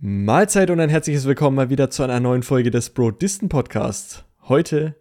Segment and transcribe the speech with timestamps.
[0.00, 4.22] Mahlzeit und ein herzliches Willkommen mal wieder zu einer neuen Folge des Bro Disten Podcasts.
[4.42, 4.94] Heute,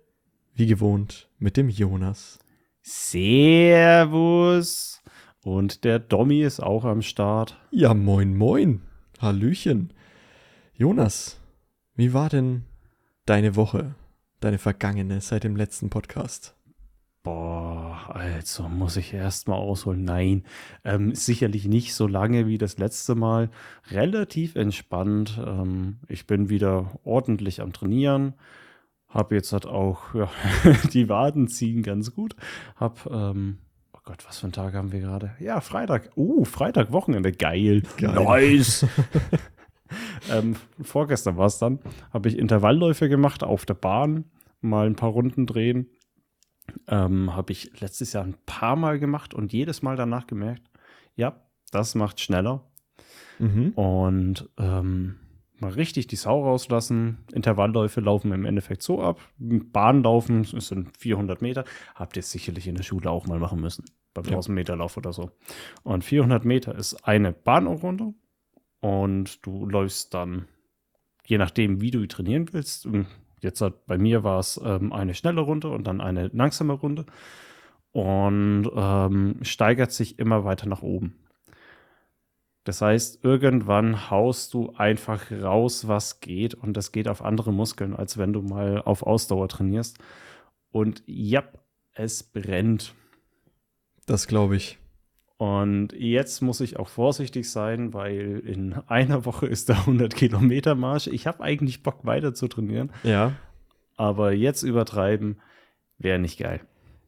[0.55, 2.39] wie gewohnt, mit dem Jonas.
[2.81, 3.93] Servus.
[5.43, 7.59] Und der Dommy ist auch am Start.
[7.69, 8.81] Ja, moin, moin.
[9.19, 9.93] Hallöchen.
[10.73, 11.39] Jonas,
[11.93, 12.65] wie war denn
[13.27, 13.93] deine Woche,
[14.39, 16.55] deine vergangene seit dem letzten Podcast?
[17.21, 17.66] Boah,
[18.09, 20.03] also muss ich erst mal ausholen.
[20.03, 20.43] Nein,
[20.83, 23.49] ähm, sicherlich nicht so lange wie das letzte Mal.
[23.91, 25.39] Relativ entspannt.
[25.45, 28.33] Ähm, ich bin wieder ordentlich am Trainieren.
[29.09, 30.29] Hab jetzt halt auch, ja,
[30.93, 32.35] die Waden ziehen ganz gut.
[32.75, 33.59] Hab, ähm,
[33.93, 35.35] oh Gott, was für ein Tag haben wir gerade?
[35.39, 36.11] Ja, Freitag.
[36.15, 37.31] Uh, Freitag, Wochenende.
[37.31, 37.83] Geil.
[37.97, 38.13] Geil.
[38.13, 38.85] Nice.
[40.31, 41.79] ähm, vorgestern war es dann.
[42.11, 44.25] Habe ich Intervallläufe gemacht auf der Bahn.
[44.59, 45.89] Mal ein paar Runden drehen
[46.87, 50.69] ähm, Habe ich letztes Jahr ein paar Mal gemacht und jedes Mal danach gemerkt,
[51.15, 52.63] ja, das macht schneller.
[53.39, 53.71] Mhm.
[53.71, 55.17] Und ähm,
[55.59, 57.19] mal richtig die Sau rauslassen.
[57.33, 59.19] Intervallläufe laufen im Endeffekt so ab.
[59.37, 61.65] Bahnlaufen, sind 400 Meter.
[61.95, 63.85] Habt ihr sicherlich in der Schule auch mal machen müssen.
[64.13, 64.31] Beim Ja.
[64.31, 65.31] 1000 Meter Lauf oder so.
[65.83, 68.13] Und 400 Meter ist eine Bahnrunde.
[68.79, 70.47] Und du läufst dann,
[71.25, 72.87] je nachdem, wie du trainieren willst.
[73.41, 77.05] Jetzt hat, bei mir war es ähm, eine schnelle Runde und dann eine langsame Runde.
[77.91, 81.15] Und ähm, steigert sich immer weiter nach oben.
[82.63, 86.53] Das heißt, irgendwann haust du einfach raus, was geht.
[86.53, 89.99] Und das geht auf andere Muskeln, als wenn du mal auf Ausdauer trainierst.
[90.69, 91.43] Und ja,
[91.93, 92.93] es brennt.
[94.05, 94.79] Das glaube ich.
[95.37, 100.73] Und jetzt muss ich auch vorsichtig sein, weil in einer Woche ist der 100 Kilometer
[100.75, 101.07] Marsch.
[101.07, 103.33] Ich habe eigentlich Bock weiter zu trainieren, Ja.
[103.97, 105.39] aber jetzt übertreiben
[105.99, 106.61] wäre nicht geil.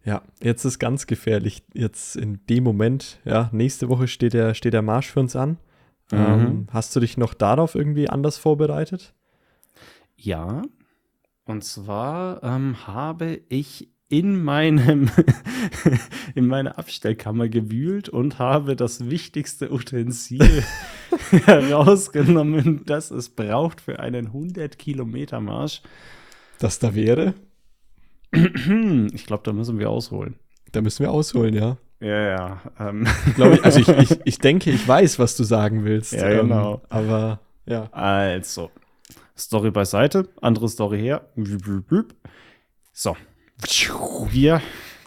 [0.06, 1.64] Ja, jetzt ist ganz gefährlich.
[1.74, 5.58] Jetzt in dem Moment, ja, nächste Woche steht der, steht der Marsch für uns an.
[6.12, 6.18] Mhm.
[6.18, 9.14] Ähm, hast du dich noch darauf irgendwie anders vorbereitet?
[10.16, 10.62] Ja,
[11.46, 15.10] und zwar ähm, habe ich in meinem
[16.36, 20.64] in meiner Abstellkammer gewühlt und habe das wichtigste Utensil
[21.46, 25.82] herausgenommen, das es braucht für einen 100 Kilometer Marsch.
[26.58, 27.36] Das da wäre?
[29.14, 30.36] Ich glaube, da müssen wir ausholen.
[30.72, 31.78] Da müssen wir ausholen, ja.
[32.00, 32.62] Ja, ja.
[32.80, 36.14] Ähm, Glaube ich, also ich, ich, ich denke, ich weiß, was du sagen willst.
[36.14, 36.76] Ja, genau.
[36.76, 37.90] Ähm, aber ja.
[37.92, 38.70] Also,
[39.38, 41.28] Story beiseite, andere Story her.
[42.94, 43.16] So,
[44.32, 44.62] wir,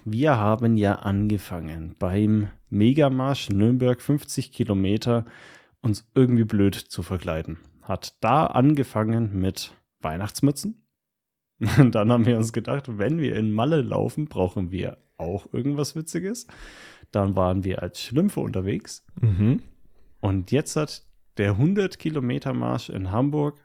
[0.04, 5.24] wir haben ja angefangen beim Megamarsch Nürnberg 50 Kilometer
[5.80, 7.58] uns irgendwie blöd zu verkleiden.
[7.82, 10.86] Hat da angefangen mit Weihnachtsmützen.
[11.78, 15.96] Und dann haben wir uns gedacht, wenn wir in Malle laufen, brauchen wir auch irgendwas
[15.96, 16.46] Witziges.
[17.10, 19.04] Dann waren wir als Schlümpfe unterwegs.
[19.20, 19.62] Mhm.
[20.20, 21.04] Und jetzt hat
[21.36, 23.60] der 100 Kilometer Marsch in Hamburg,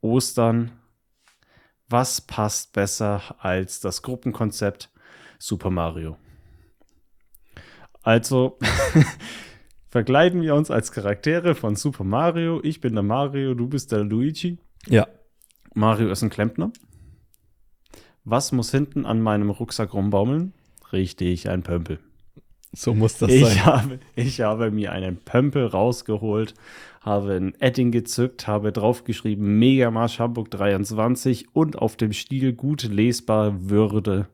[0.00, 0.72] Ostern.
[1.90, 4.90] Was passt besser als das Gruppenkonzept
[5.40, 6.16] Super Mario?
[8.02, 8.58] Also
[9.88, 12.60] verkleiden wir uns als Charaktere von Super Mario.
[12.62, 14.58] Ich bin der Mario, du bist der Luigi.
[14.86, 15.08] Ja.
[15.74, 16.72] Mario ist ein Klempner.
[18.22, 20.52] Was muss hinten an meinem Rucksack rumbaumeln?
[20.92, 21.98] Richtig, ein Pömpel.
[22.72, 23.64] So muss das Ich sein.
[23.64, 26.54] habe, ich habe mir einen Pömpel rausgeholt,
[27.00, 33.70] habe ein Edding gezückt, habe draufgeschrieben Megamarsch Hamburg 23 und auf dem Stiel gut lesbar
[33.70, 34.28] Würde.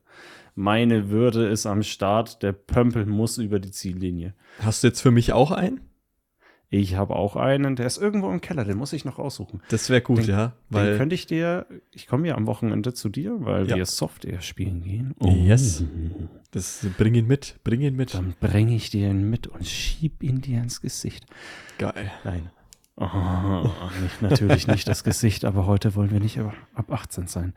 [0.55, 4.35] Meine Würde ist am Start, der Pömpel muss über die Ziellinie.
[4.61, 5.81] Hast du jetzt für mich auch einen?
[6.69, 9.63] Ich habe auch einen, der ist irgendwo im Keller, den muss ich noch raussuchen.
[9.69, 10.47] Das wäre gut, Den- ja.
[10.49, 13.77] Den Weil könnte ich dir, ich komme ja am Wochenende zu dir, weil Ja.
[13.77, 15.15] wir Software spielen gehen.
[15.21, 15.85] Yes.
[16.51, 18.15] das bring ihn mit, bring ihn mit.
[18.15, 21.27] Dann bringe ich dir ihn mit und schieb ihn dir ins Gesicht.
[21.79, 22.11] Geil.
[22.25, 22.51] Nein.
[22.97, 23.69] Oh,
[24.03, 27.53] nicht, natürlich nicht das Gesicht, aber heute wollen wir nicht ab ab 18 sein.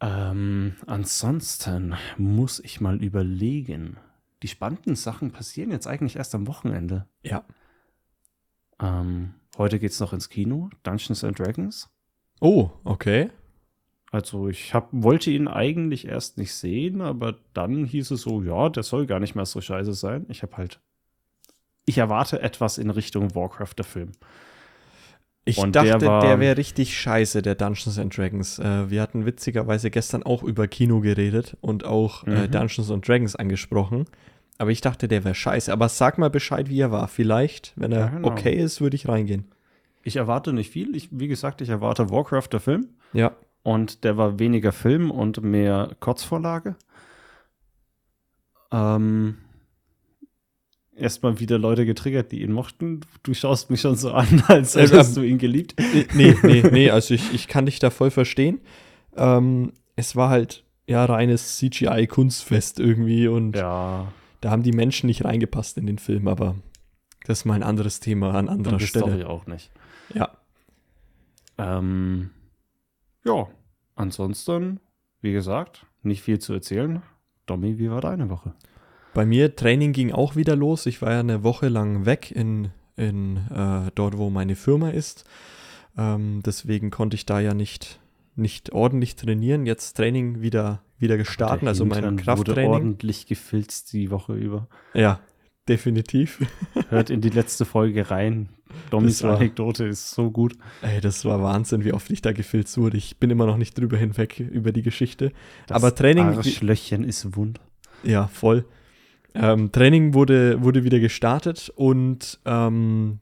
[0.00, 3.96] Ähm, ansonsten muss ich mal überlegen.
[4.42, 7.06] Die spannenden Sachen passieren jetzt eigentlich erst am Wochenende.
[7.22, 7.44] Ja.
[8.80, 11.88] Ähm, heute geht's noch ins Kino, Dungeons and Dragons.
[12.40, 13.30] Oh, okay.
[14.10, 18.68] Also ich hab, wollte ihn eigentlich erst nicht sehen, aber dann hieß es so, ja,
[18.70, 20.24] der soll gar nicht mehr so scheiße sein.
[20.28, 20.80] Ich habe halt,
[21.84, 24.12] ich erwarte etwas in Richtung Warcraft, der Film.
[25.44, 28.58] Ich Und dachte, der der, wäre richtig scheiße, der Dungeons and Dragons.
[28.58, 32.50] Äh, wir hatten witzigerweise gestern auch über Kino geredet und auch äh, Mhm.
[32.50, 34.04] Dungeons and Dragons angesprochen.
[34.58, 35.72] Aber ich dachte, der wäre scheiße.
[35.72, 37.06] Aber sag mal Bescheid, wie er war.
[37.08, 38.28] Vielleicht, wenn er Ja, genau.
[38.28, 39.46] okay ist, würde ich reingehen.
[40.02, 40.96] Ich erwarte nicht viel.
[40.96, 42.88] Ich, wie gesagt, ich erwarte Warcraft, der Film.
[43.12, 43.32] Ja.
[43.62, 46.76] Und der war weniger Film und mehr Kurzvorlage.
[48.72, 49.36] Ähm,
[50.96, 53.00] erstmal wieder Leute getriggert, die ihn mochten.
[53.22, 55.74] Du schaust mich schon so an, als hättest ähm, du ihn geliebt.
[55.78, 58.60] Äh, nee, nee, nee, also ich, ich kann dich da voll verstehen.
[59.16, 64.08] Ähm, es war halt ja reines CGI-Kunstfest irgendwie und Ja,
[64.40, 66.56] da haben die Menschen nicht reingepasst in den Film, aber
[67.24, 69.06] das ist mal ein anderes Thema an anderer und die Stelle.
[69.06, 69.70] Story auch nicht.
[70.14, 70.30] Ja.
[71.58, 72.30] Ähm,
[73.24, 73.48] ja,
[73.96, 74.80] ansonsten,
[75.20, 77.02] wie gesagt, nicht viel zu erzählen.
[77.46, 78.54] Domi, wie war deine Woche?
[79.14, 80.86] Bei mir Training ging auch wieder los.
[80.86, 85.24] Ich war ja eine Woche lang weg in, in äh, dort, wo meine Firma ist.
[85.96, 87.98] Ähm, deswegen konnte ich da ja nicht,
[88.36, 89.66] nicht ordentlich trainieren.
[89.66, 92.70] Jetzt Training wieder, wieder gestartet, also mein Hintern wurde Krafttraining.
[92.70, 94.68] ordentlich gefilzt die Woche über.
[94.94, 95.20] Ja,
[95.68, 96.40] definitiv.
[96.90, 98.48] Hört in die letzte Folge rein.
[98.90, 100.54] Domis war- Anekdote ist so gut.
[100.82, 102.96] Ey, das war Wahnsinn, wie oft ich da gefilzt wurde.
[102.96, 105.32] Ich bin immer noch nicht drüber hinweg über die Geschichte.
[105.66, 107.60] Das Aber Training- Arschlöchchen ist wund.
[108.02, 108.64] Ja, voll.
[109.34, 113.20] Ähm, Training wurde, wurde wieder gestartet und ähm,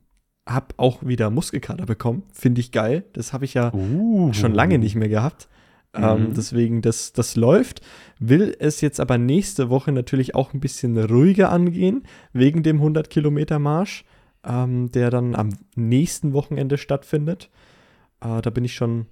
[0.49, 2.23] habe auch wieder Muskelkater bekommen.
[2.33, 3.05] Finde ich geil.
[3.13, 4.33] Das habe ich ja Uh.
[4.33, 5.49] schon lange nicht mehr gehabt.
[5.97, 6.35] Ähm, Mhm.
[6.35, 7.81] deswegen, das, das läuft.
[8.19, 14.05] Will es jetzt aber nächste Woche natürlich auch ein bisschen ruhiger angehen, wegen dem 100-Kilometer-Marsch,
[14.45, 17.51] ähm, der dann am nächsten Wochenende stattfindet.
[18.21, 19.07] Äh, da bin ich schon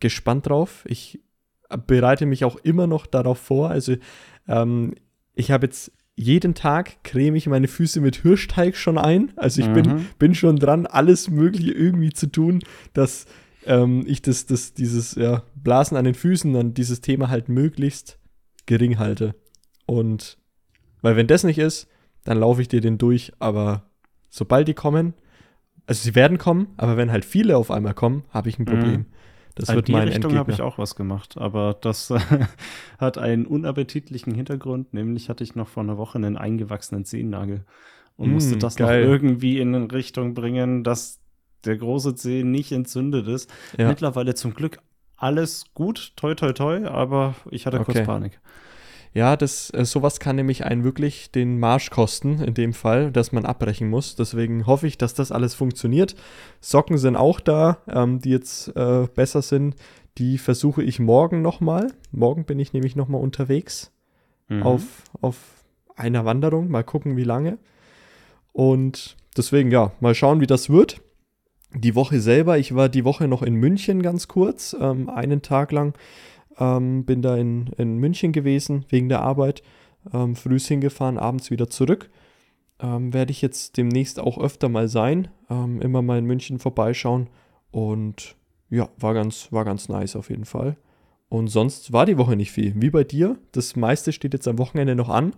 [0.00, 0.84] gespannt drauf.
[0.86, 1.20] Ich
[1.86, 3.70] bereite mich auch immer noch darauf vor.
[3.70, 3.96] Also,
[4.48, 4.94] ähm,
[5.34, 9.32] ich habe jetzt jeden Tag creme ich meine Füße mit Hirschteig schon ein.
[9.36, 10.06] Also, ich bin Mhm.
[10.18, 12.60] bin schon dran, alles Mögliche irgendwie zu tun,
[12.92, 13.26] dass
[13.64, 18.18] ähm, ich das, das, dieses ja, Blasen an den Füßen, dann dieses Thema halt möglichst
[18.66, 19.34] gering halte.
[19.86, 20.38] Und
[21.02, 21.88] weil wenn das nicht ist,
[22.24, 23.90] dann laufe ich dir den durch, aber
[24.28, 25.14] sobald die kommen,
[25.86, 29.06] also sie werden kommen, aber wenn halt viele auf einmal kommen, habe ich ein Problem.
[29.54, 32.12] Das In wird die mein Richtung habe ich auch was gemacht, aber das
[32.98, 34.94] hat einen unappetitlichen Hintergrund.
[34.94, 37.64] Nämlich hatte ich noch vor einer Woche einen eingewachsenen Zehennagel
[38.16, 39.02] und Mm, musste das geil.
[39.04, 41.20] noch irgendwie in eine Richtung bringen, dass
[41.64, 43.50] der große Zeh nicht entzündet ist.
[43.78, 43.88] Ja.
[43.88, 44.78] Mittlerweile zum Glück
[45.16, 48.06] alles gut, toi toi toi, aber ich hatte kurz Okay.
[48.06, 48.40] Panik.
[49.12, 53.32] Ja, das, äh, sowas kann nämlich einen wirklich den Marsch kosten, in dem Fall, dass
[53.32, 54.14] man abbrechen muss.
[54.14, 56.14] Deswegen hoffe ich, dass das alles funktioniert.
[56.60, 59.74] Socken sind auch da, ähm, die jetzt äh, besser sind.
[60.18, 61.88] Die versuche ich morgen nochmal.
[62.12, 63.90] Morgen bin ich nämlich nochmal unterwegs
[64.48, 64.62] Mhm.
[64.64, 64.82] auf,
[65.20, 65.36] auf
[65.96, 66.68] einer Wanderung.
[66.70, 67.58] Mal gucken, wie lange.
[68.52, 71.00] Und deswegen, ja, mal schauen, wie das wird.
[71.74, 75.70] Die Woche selber, ich war die Woche noch in München ganz kurz, ähm, einen Tag
[75.72, 75.94] lang.
[76.58, 79.62] Ähm, bin da in, in München gewesen wegen der Arbeit.
[80.12, 82.10] Ähm, frühs hingefahren, abends wieder zurück.
[82.80, 85.28] Ähm, Werde ich jetzt demnächst auch öfter mal sein.
[85.48, 87.28] Ähm, immer mal in München vorbeischauen.
[87.70, 88.36] Und
[88.68, 90.76] ja, war ganz, war ganz nice auf jeden Fall.
[91.28, 92.74] Und sonst war die Woche nicht viel.
[92.76, 93.38] Wie bei dir.
[93.52, 95.34] Das meiste steht jetzt am Wochenende noch an.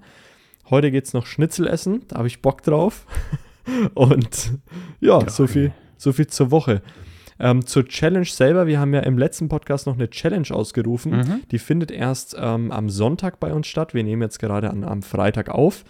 [0.70, 2.04] Heute geht es noch Schnitzel essen.
[2.08, 3.06] Da habe ich Bock drauf.
[3.94, 4.58] Und
[5.00, 5.28] ja, Geil.
[5.28, 5.72] so viel,
[6.02, 6.82] so viel zur Woche.
[7.38, 8.66] Ähm, zur Challenge selber.
[8.66, 11.12] Wir haben ja im letzten Podcast noch eine Challenge ausgerufen.
[11.12, 11.42] Mhm.
[11.50, 13.94] Die findet erst ähm, am Sonntag bei uns statt.
[13.94, 15.84] Wir nehmen jetzt gerade an, am Freitag auf.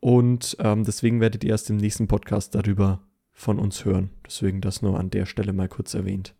[0.00, 3.00] Und ähm, deswegen werdet ihr erst im nächsten Podcast darüber
[3.32, 4.10] von uns hören.
[4.26, 6.34] Deswegen das nur an der Stelle mal kurz erwähnt.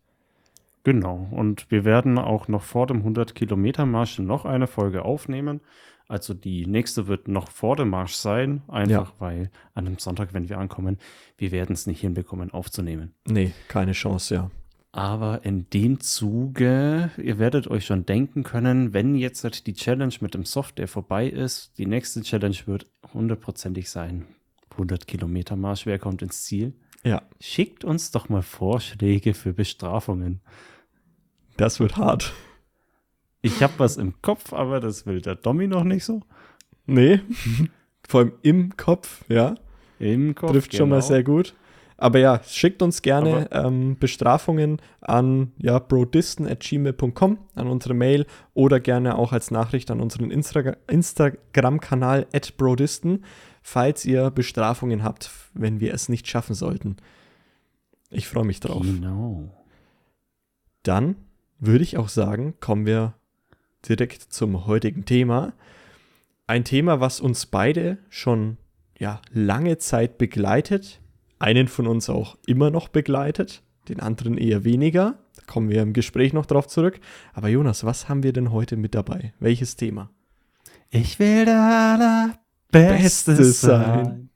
[0.83, 1.27] Genau.
[1.31, 5.61] Und wir werden auch noch vor dem 100-Kilometer-Marsch noch eine Folge aufnehmen.
[6.09, 8.63] Also die nächste wird noch vor dem Marsch sein.
[8.67, 10.97] Einfach weil an dem Sonntag, wenn wir ankommen,
[11.37, 13.13] wir werden es nicht hinbekommen aufzunehmen.
[13.27, 14.51] Nee, keine Chance, ja.
[14.91, 20.15] Aber in dem Zuge, ihr werdet euch schon denken können, wenn jetzt halt die Challenge
[20.19, 24.25] mit dem Software vorbei ist, die nächste Challenge wird hundertprozentig sein.
[24.71, 26.73] 100 Kilometer Marsch, wer kommt ins Ziel?
[27.03, 30.41] Ja, Schickt uns doch mal Vorschläge für Bestrafungen.
[31.55, 32.33] das wird hart.
[33.41, 36.21] Ich habe was im Kopf, aber das will der Domi noch nicht so.
[36.85, 37.21] Nee,
[38.07, 39.55] vor allem im Kopf, ja.
[39.99, 40.51] Im Kopf.
[40.51, 41.07] Trifft schon mal genau.
[41.07, 41.53] sehr gut.
[41.99, 49.17] Aber ja, schickt uns gerne ähm, Bestrafungen an ja, brodisten.gmail.com, an unsere Mail oder gerne
[49.17, 53.25] auch als Nachricht an unseren Instra Instagram-Kanal at brodisten,
[53.61, 56.95] falls ihr Bestrafungen habt, wenn wir es nicht schaffen sollten.
[58.09, 58.81] Ich freue mich drauf.
[58.81, 59.49] Genau.
[60.83, 61.17] Dann
[61.59, 63.13] würde ich auch sagen, kommen wir
[63.87, 65.53] direkt zum heutigen Thema.
[66.47, 68.57] Ein Thema, was uns beide schon
[68.97, 70.99] ja, lange Zeit begleitet,
[71.39, 75.19] einen von uns auch immer noch begleitet, den anderen eher weniger.
[75.35, 76.99] Da kommen wir im Gespräch noch drauf zurück.
[77.33, 79.33] Aber Jonas, was haben wir denn heute mit dabei?
[79.39, 80.09] Welches Thema?
[80.89, 81.61] Ich will der
[82.71, 84.29] allerbeste Beste sein,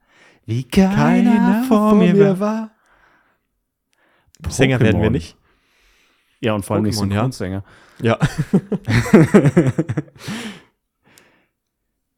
[0.46, 2.72] wie keiner, vor mir war.
[4.50, 5.38] Sänger werden wir nicht.
[6.44, 7.30] Ja, und vor allem nicht Pokémon, ja.
[7.32, 7.64] Synchronsänger.
[8.02, 8.20] Ja.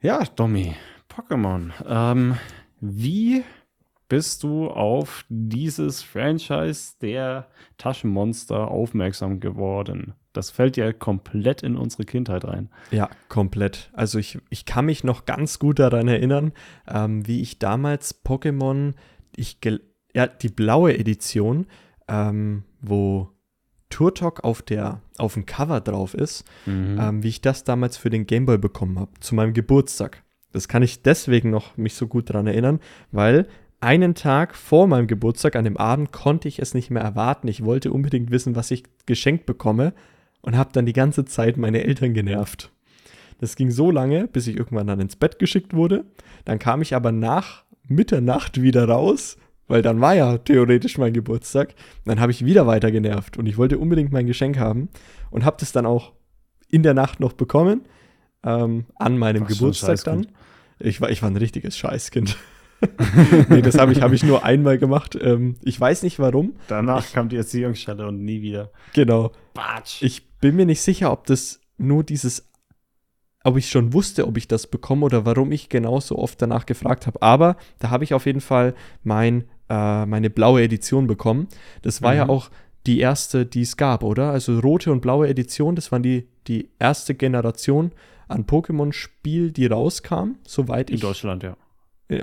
[0.06, 0.76] Ja, Domi,
[1.10, 1.72] Pokémon.
[1.88, 2.38] Ähm,
[2.80, 3.44] Wie
[4.08, 7.48] bist du auf dieses Franchise der
[7.80, 10.14] Taschenmonster aufmerksam geworden?
[10.32, 12.70] Das fällt ja komplett in unsere Kindheit rein.
[12.92, 13.90] Ja, komplett.
[13.94, 16.52] Also ich, ich kann mich noch ganz gut daran erinnern,
[16.88, 18.94] ähm, wie ich damals Pokémon,
[19.36, 19.58] ich
[20.14, 21.66] ja, die blaue Edition,
[22.08, 23.32] ähm, wo
[23.90, 26.98] Turtok auf, der, auf dem Cover drauf ist, mhm.
[27.00, 30.24] ähm, wie ich das damals für den Gameboy bekommen habe, zu meinem Geburtstag.
[30.52, 32.80] Das kann ich deswegen noch mich so gut daran erinnern,
[33.12, 33.48] weil
[33.82, 37.48] einen Tag vor meinem Geburtstag, an dem Abend, konnte ich es nicht mehr erwarten.
[37.48, 39.94] Ich wollte unbedingt wissen, was ich geschenkt bekomme
[40.42, 42.72] und habe dann die ganze Zeit meine Eltern genervt.
[43.40, 46.06] Das ging so lange, bis ich irgendwann dann ins Bett geschickt wurde.
[46.46, 51.76] Dann kam ich aber nach Mitternacht wieder raus, weil dann war ja theoretisch mein Geburtstag.
[52.06, 54.90] Dann habe ich wieder weiter genervt und ich wollte unbedingt mein Geschenk haben
[55.32, 56.14] und habe das dann auch
[56.70, 57.82] in der Nacht noch bekommen,
[58.44, 60.28] ähm, an meinem Ach, Geburtstag dann.
[60.80, 62.38] Ich war, ich war ein richtiges Scheißkind.
[63.50, 65.18] nee, das habe ich, hab ich nur einmal gemacht.
[65.20, 66.56] Ähm, ich weiß nicht warum.
[66.68, 68.72] Danach ich, kam die Erziehungsstelle und nie wieder.
[68.94, 69.32] Genau.
[69.54, 70.02] Batsch.
[70.02, 72.52] Ich bin mir nicht sicher, ob das nur dieses,
[73.44, 77.08] ob ich schon wusste, ob ich das bekomme oder warum ich genauso oft danach gefragt
[77.08, 77.22] habe.
[77.22, 81.48] Aber da habe ich auf jeden Fall mein, äh, meine blaue Edition bekommen.
[81.82, 82.18] Das war mhm.
[82.18, 82.50] ja auch
[82.86, 84.32] die erste, die es gab, oder?
[84.32, 87.92] Also rote und blaue Edition, das waren die, die erste Generation
[88.28, 91.02] an Pokémon-Spiel, die rauskam, soweit ich.
[91.02, 91.58] In Deutschland, ja.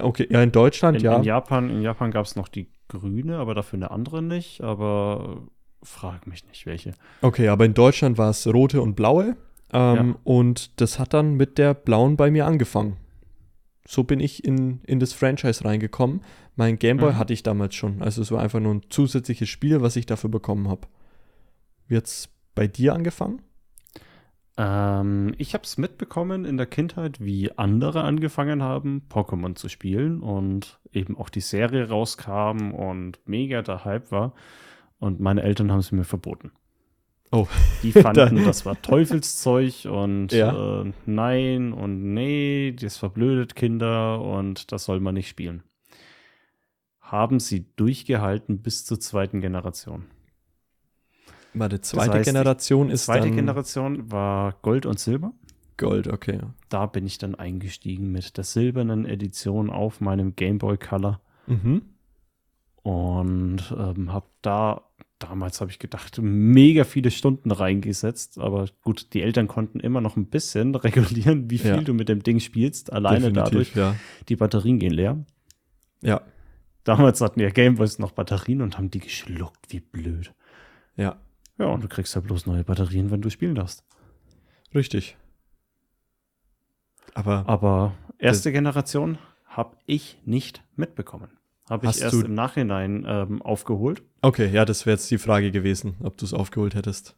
[0.00, 1.16] Okay, ja, in Deutschland, in, ja.
[1.16, 4.60] In Japan, in Japan gab es noch die grüne, aber dafür eine andere nicht.
[4.60, 5.42] Aber
[5.82, 6.94] frag mich nicht, welche.
[7.20, 9.36] Okay, aber in Deutschland war es rote und blaue.
[9.72, 10.14] Ähm, ja.
[10.24, 12.96] Und das hat dann mit der blauen bei mir angefangen.
[13.86, 16.20] So bin ich in, in das Franchise reingekommen.
[16.56, 17.18] Mein Gameboy mhm.
[17.18, 18.02] hatte ich damals schon.
[18.02, 20.86] Also es war einfach nur ein zusätzliches Spiel, was ich dafür bekommen habe.
[21.88, 23.42] Wie es bei dir angefangen?
[24.58, 30.20] Ähm, ich habe es mitbekommen in der Kindheit, wie andere angefangen haben, Pokémon zu spielen
[30.20, 34.34] und eben auch die Serie rauskam und mega der Hype war.
[34.98, 36.52] Und meine Eltern haben es mir verboten.
[37.30, 37.48] Oh.
[37.82, 40.82] Die fanden, das war Teufelszeug und ja.
[40.82, 45.62] äh, nein und nee, das verblödet Kinder und das soll man nicht spielen.
[47.12, 50.06] Haben sie durchgehalten bis zur zweiten Generation.
[51.54, 55.32] Warte, zweite das heißt, Generation ist zweite dann Generation war Gold und Silber.
[55.76, 56.40] Gold, okay.
[56.70, 61.20] Da bin ich dann eingestiegen mit der silbernen Edition auf meinem Game Boy Color.
[61.46, 61.82] Mhm.
[62.82, 64.82] Und ähm, habe da,
[65.18, 68.38] damals habe ich gedacht, mega viele Stunden reingesetzt.
[68.38, 71.80] Aber gut, die Eltern konnten immer noch ein bisschen regulieren, wie viel ja.
[71.82, 72.90] du mit dem Ding spielst.
[72.90, 73.96] Alleine Definitiv, dadurch, ja.
[74.30, 75.22] die Batterien gehen leer.
[76.02, 76.22] Ja.
[76.84, 80.34] Damals hatten ja Gameboys noch Batterien und haben die geschluckt, wie blöd.
[80.96, 81.16] Ja.
[81.58, 83.84] Ja, und du kriegst ja bloß neue Batterien, wenn du spielen darfst.
[84.74, 85.16] Richtig.
[87.14, 91.38] Aber, Aber erste Generation habe ich nicht mitbekommen.
[91.68, 94.02] Habe ich erst im Nachhinein ähm, aufgeholt.
[94.22, 97.16] Okay, ja, das wäre jetzt die Frage gewesen, ob du es aufgeholt hättest.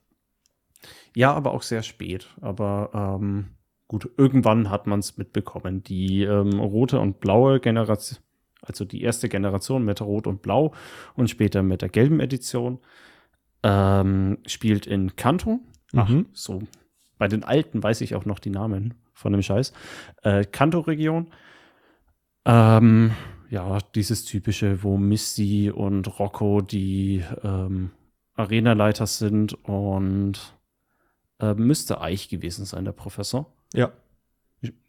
[1.16, 2.28] Ja, aber auch sehr spät.
[2.40, 2.90] Aber
[3.20, 3.50] ähm,
[3.88, 5.82] gut, irgendwann hat man es mitbekommen.
[5.82, 8.20] Die ähm, rote und blaue Generation,
[8.66, 10.72] also die erste Generation mit Rot und Blau
[11.14, 12.78] und später mit der gelben Edition,
[13.62, 15.60] ähm, spielt in Kanto.
[15.94, 16.26] Ach, mhm.
[16.32, 16.62] so.
[17.18, 19.72] Bei den Alten weiß ich auch noch die Namen von dem Scheiß.
[20.22, 21.28] Äh, Kanto-Region.
[22.44, 23.12] Ähm,
[23.48, 27.90] ja, dieses typische, wo Misty und Rocco die ähm,
[28.34, 30.54] Arenaleiter sind und
[31.40, 33.52] äh, müsste Eich gewesen sein, der Professor.
[33.72, 33.92] Ja.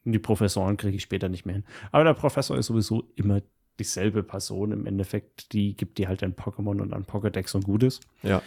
[0.04, 1.66] Die Professoren kriege ich später nicht mehr hin.
[1.92, 3.42] Aber der Professor ist sowieso immer
[3.80, 5.54] dieselbe Person im Endeffekt.
[5.54, 8.00] Die gibt dir halt ein Pokémon und ein Pokédex und Gutes.
[8.24, 8.42] Ja.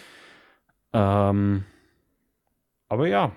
[0.93, 1.63] Ähm,
[2.87, 3.31] aber ja,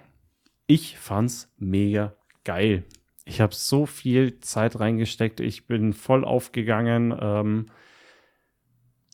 [0.66, 2.84] ich fand's mega geil.
[3.25, 5.40] Ich habe so viel Zeit reingesteckt.
[5.40, 7.14] Ich bin voll aufgegangen.
[7.20, 7.66] Ähm,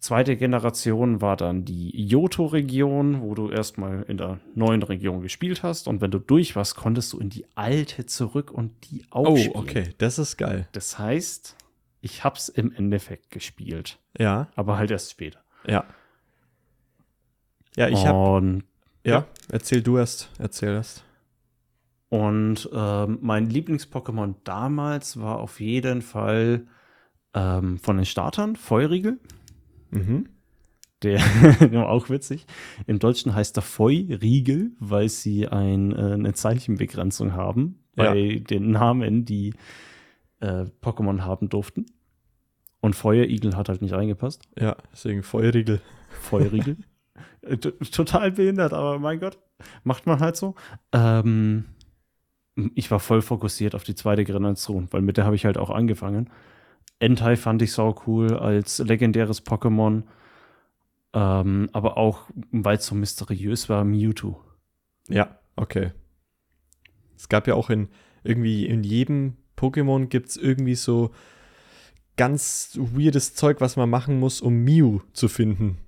[0.01, 5.89] zweite Generation war dann die Johto-Region, wo du erstmal in der neuen Region gespielt hast.
[5.89, 9.37] Und wenn du durch warst, konntest du in die alte zurück und die auch Oh,
[9.37, 9.57] spielen.
[9.57, 10.69] okay, das ist geil.
[10.73, 11.57] Das heißt,
[12.01, 13.99] ich hab's im Endeffekt gespielt.
[14.19, 14.49] Ja.
[14.57, 15.41] Aber halt erst später.
[15.67, 15.85] Ja.
[17.77, 18.63] Ja, ich habe.
[19.05, 20.31] Ja, ja, erzähl du erst.
[20.39, 21.05] Erzähl erst.
[22.09, 26.67] Und ähm, mein Lieblings-Pokémon damals war auf jeden Fall
[27.35, 29.19] ähm, von den Startern Feurigel.
[29.91, 30.29] Mhm.
[31.03, 31.21] Der
[31.89, 32.47] auch witzig.
[32.87, 38.41] Im Deutschen heißt er Feuriegel, weil sie ein, äh, eine Zeichenbegrenzung haben bei ja.
[38.41, 39.55] den Namen, die
[40.41, 41.87] äh, Pokémon haben durften.
[42.81, 44.49] Und Feuerigel hat halt nicht reingepasst.
[44.59, 45.81] Ja, deswegen Feuriegel.
[46.21, 46.77] Feuriegel.
[47.43, 49.39] Äh, total behindert, aber mein Gott,
[49.83, 50.55] macht man halt so.
[50.93, 51.65] Ähm,
[52.75, 55.71] ich war voll fokussiert auf die zweite Generation, weil mit der habe ich halt auch
[55.71, 56.31] angefangen.
[57.01, 60.03] Entei fand ich sau cool als legendäres Pokémon.
[61.13, 64.41] Ähm, aber auch, weil es so mysteriös war, Mewtwo.
[65.09, 65.93] Ja, okay.
[67.17, 67.89] Es gab ja auch in
[68.25, 71.11] irgendwie in jedem Pokémon gibt es irgendwie so
[72.17, 75.79] ganz weirdes Zeug, was man machen muss, um Mew zu finden.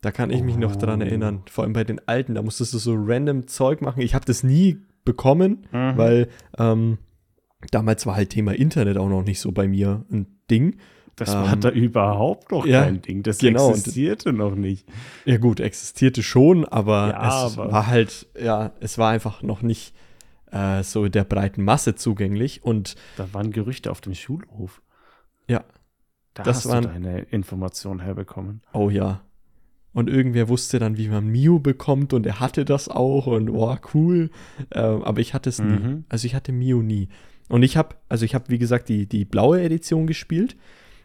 [0.00, 1.04] Da kann ich mich noch dran Oh.
[1.04, 1.42] erinnern.
[1.50, 4.00] Vor allem bei den alten, da musstest du so random Zeug machen.
[4.02, 5.96] Ich habe das nie bekommen, Mhm.
[5.96, 6.98] weil ähm,
[7.70, 10.76] damals war halt Thema Internet auch noch nicht so bei mir ein Ding.
[11.16, 13.22] Das war ähm, da überhaupt noch ja, kein Ding.
[13.22, 13.70] Das genau.
[13.70, 14.86] existierte noch nicht.
[15.24, 19.62] Ja gut, existierte schon, aber Ja, es aber- war halt, ja, es war einfach noch
[19.62, 19.94] nicht
[20.54, 22.62] äh, so der breiten Masse zugänglich.
[22.64, 24.80] Und Da waren Gerüchte auf dem Schulhof.
[25.48, 25.64] ja,
[26.34, 28.62] Da Das hast waren- du deine Information herbekommen.
[28.72, 29.20] oh ja.
[29.92, 33.76] Und irgendwer wusste dann, wie man Mew bekommt und er hatte das auch und oh,
[33.94, 34.30] cool.
[34.72, 35.78] Ähm, aber ich hatte es nie.
[35.78, 36.04] Mhm.
[36.08, 37.08] Also ich hatte Mew nie.
[37.48, 40.56] Und ich habe, also ich habe, wie gesagt, die, die blaue Edition gespielt.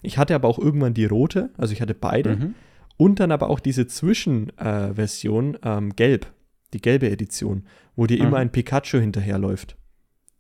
[0.02, 2.36] Ich hatte aber auch irgendwann die rote, also ich hatte beide.
[2.38, 2.56] Mhm.
[2.98, 6.28] Und dann aber auch diese Zwischenversion, äh, ähm, gelb,
[6.74, 7.66] die gelbe Edition,
[8.00, 8.36] wo dir immer Mhm.
[8.36, 9.76] ein Pikachu hinterherläuft.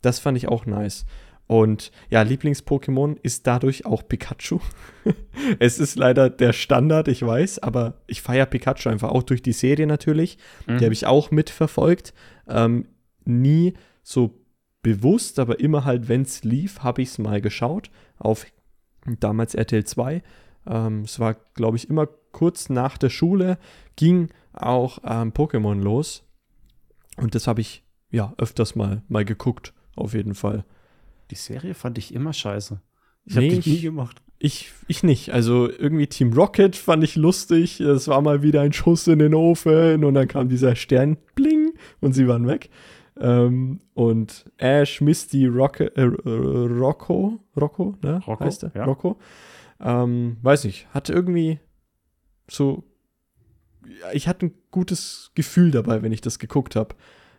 [0.01, 1.05] Das fand ich auch nice.
[1.45, 4.59] Und ja, Lieblings-Pokémon ist dadurch auch Pikachu.
[5.59, 9.51] es ist leider der Standard, ich weiß, aber ich feiere Pikachu einfach auch durch die
[9.51, 10.37] Serie natürlich.
[10.67, 10.77] Mhm.
[10.77, 12.13] Die habe ich auch mitverfolgt.
[12.47, 12.85] Ähm,
[13.25, 13.73] nie
[14.03, 14.39] so
[14.81, 17.91] bewusst, aber immer halt, wenn es lief, habe ich es mal geschaut.
[18.19, 18.45] Auf
[19.19, 20.23] damals RTL 2.
[20.65, 23.57] Ähm, es war, glaube ich, immer kurz nach der Schule,
[23.97, 26.23] ging auch ähm, Pokémon los.
[27.21, 30.65] Und das habe ich ja öfters mal, mal geguckt, auf jeden Fall.
[31.31, 32.81] Die Serie fand ich immer scheiße.
[33.25, 34.21] Ich Nee, habe die nie gemacht.
[34.39, 35.31] Ich, ich nicht.
[35.31, 37.81] Also irgendwie Team Rocket fand ich lustig.
[37.81, 41.73] Es war mal wieder ein Schuss in den Ofen und dann kam dieser Stern, bling,
[41.99, 42.69] und sie waren weg.
[43.19, 48.21] Ähm, und Ash, Misty, Rocket, äh, Rocco, Rocco, ne?
[48.25, 48.71] Rocco, heißt er?
[48.75, 48.85] ja.
[48.85, 49.19] Rocco.
[49.81, 51.59] Ähm, weiß nicht, hatte irgendwie
[52.49, 52.83] so,
[54.13, 56.95] ich hatte ein gutes Gefühl dabei, wenn ich das geguckt habe.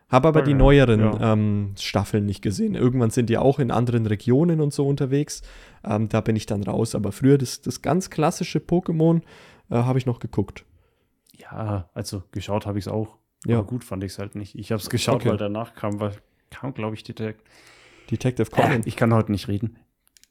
[0.09, 1.33] Habe aber die Okay, neueren ja.
[1.35, 2.75] ähm, Staffeln nicht gesehen.
[2.75, 5.43] Irgendwann sind die auch in anderen Regionen und so unterwegs.
[5.85, 6.97] Ähm, da bin ich dann raus.
[6.97, 9.23] Aber früher das, das ganz klassische Pokémon
[9.71, 10.65] äh, habe ich noch geguckt.
[11.37, 13.19] Ja, also geschaut habe ich es auch.
[13.47, 13.59] Ja.
[13.59, 14.57] Aber gut fand ich es halt nicht.
[14.59, 15.31] Ich habe es geschaut, Okay.
[15.31, 16.13] weil danach kam, weil,
[16.51, 17.45] kam glaube ich, Detect
[18.11, 18.83] Detective Conan.
[18.87, 19.79] Ich kann heute nicht reden.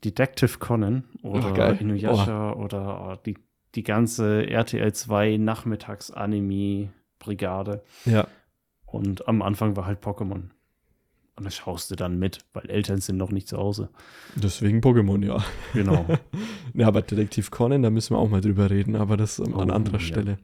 [0.03, 1.79] Detective Conan oder Ach.
[1.81, 3.37] Inuyasha oder die,
[3.75, 7.83] die ganze RTL 2 Nachmittags-Anime-Brigade.
[8.05, 8.27] ja.
[8.85, 10.49] Und am Anfang war halt Pokémon.
[11.35, 13.89] Und das schaust du dann mit, weil Eltern sind noch nicht zu Hause.
[14.35, 15.43] Deswegen Pokémon, ja.
[15.73, 16.05] Genau.
[16.73, 19.59] Ja, aber Detektiv Conan, da müssen wir auch mal drüber reden, aber das an Oh,
[19.59, 20.05] anderer ja.
[20.05, 20.37] Stelle.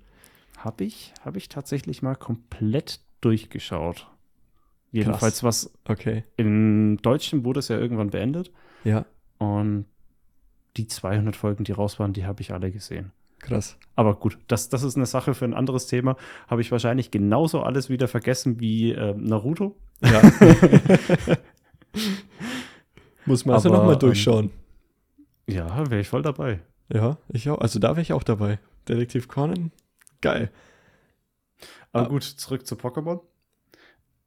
[0.57, 4.07] Habe ich, hab ich tatsächlich mal komplett durchgeschaut.
[4.91, 6.23] Jedenfalls was Okay.
[6.37, 8.51] im Deutschen wurde es ja irgendwann beendet.
[8.83, 9.05] Ja,
[9.39, 9.85] Und
[10.77, 13.11] die 200 Folgen, die raus waren, die habe ich alle gesehen.
[13.39, 13.77] krass.
[13.95, 16.17] Aber gut, das, das ist eine Sache für ein anderes Thema.
[16.47, 19.75] Habe ich wahrscheinlich genauso alles wieder vergessen wie äh, Naruto.
[20.01, 20.21] Ja.
[23.25, 24.51] Muss man also nochmal ähm, durchschauen.
[25.47, 26.59] Ja, wäre ich voll dabei.
[26.93, 27.59] Ja, ich auch.
[27.59, 28.59] Also da wäre ich auch dabei.
[28.87, 29.71] Detektiv Conan,
[30.21, 30.51] geil.
[31.91, 32.09] Aber Ah.
[32.09, 33.21] gut, zurück zu Pokémon.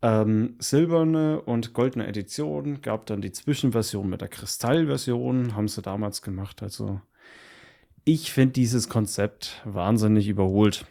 [0.01, 6.23] Ähm, silberne und goldene Edition gab dann die Zwischenversion mit der Kristallversion, haben sie damals
[6.23, 6.63] gemacht.
[6.63, 7.01] Also
[8.05, 10.87] ich finde dieses Konzept wahnsinnig überholt,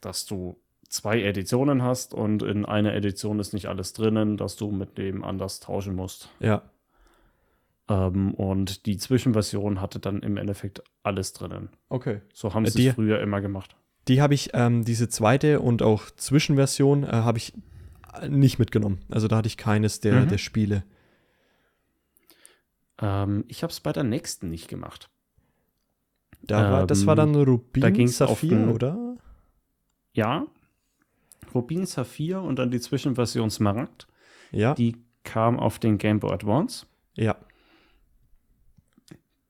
[0.00, 0.56] dass du
[0.88, 5.24] zwei Editionen hast und in einer Edition ist nicht alles drinnen, dass du mit dem
[5.24, 6.28] anders tauschen musst.
[6.38, 6.62] Ja,
[7.88, 11.68] Ähm, und die Zwischenversion hatte dann im Endeffekt alles drinnen.
[11.88, 12.20] okay.
[12.32, 13.74] So haben Äh, sie die- es früher immer gemacht.
[14.08, 17.58] Die habe ich, ähm, diese zweite und auch Zwischenversion, äh, habe ich äh,
[18.28, 19.00] nicht mitgenommen.
[19.10, 20.28] Also da hatte ich keines der, Mhm.
[20.28, 20.84] der Spiele.
[23.00, 25.08] Ähm, ich habe es bei der nächsten nicht gemacht.
[26.42, 29.16] Da war, das war dann da Rubin auf Saphir, oder?
[30.12, 30.46] Ja.
[31.54, 34.08] Rubin Saphir und dann die Zwischenversion Smaragd.
[34.50, 36.86] Ja, Die kam auf den Game Boy Advance.
[37.14, 37.36] ja.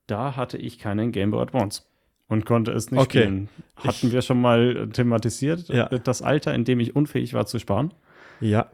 [0.09, 1.83] Da hatte ich keinen Game Boy Advance
[2.29, 3.23] und konnte es nicht Okay.
[3.23, 3.49] spielen.
[3.77, 5.89] Hatten Ich- wir schon mal thematisiert, Ja.
[5.89, 7.95] das Alter, in dem ich unfähig war zu sparen.
[8.43, 8.71] Ja.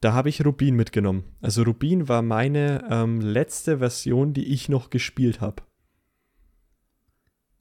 [0.00, 1.24] Da habe ich Rubin mitgenommen.
[1.40, 5.62] Also Rubin war meine ähm, letzte Version, die ich noch gespielt habe.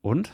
[0.01, 0.31] Und?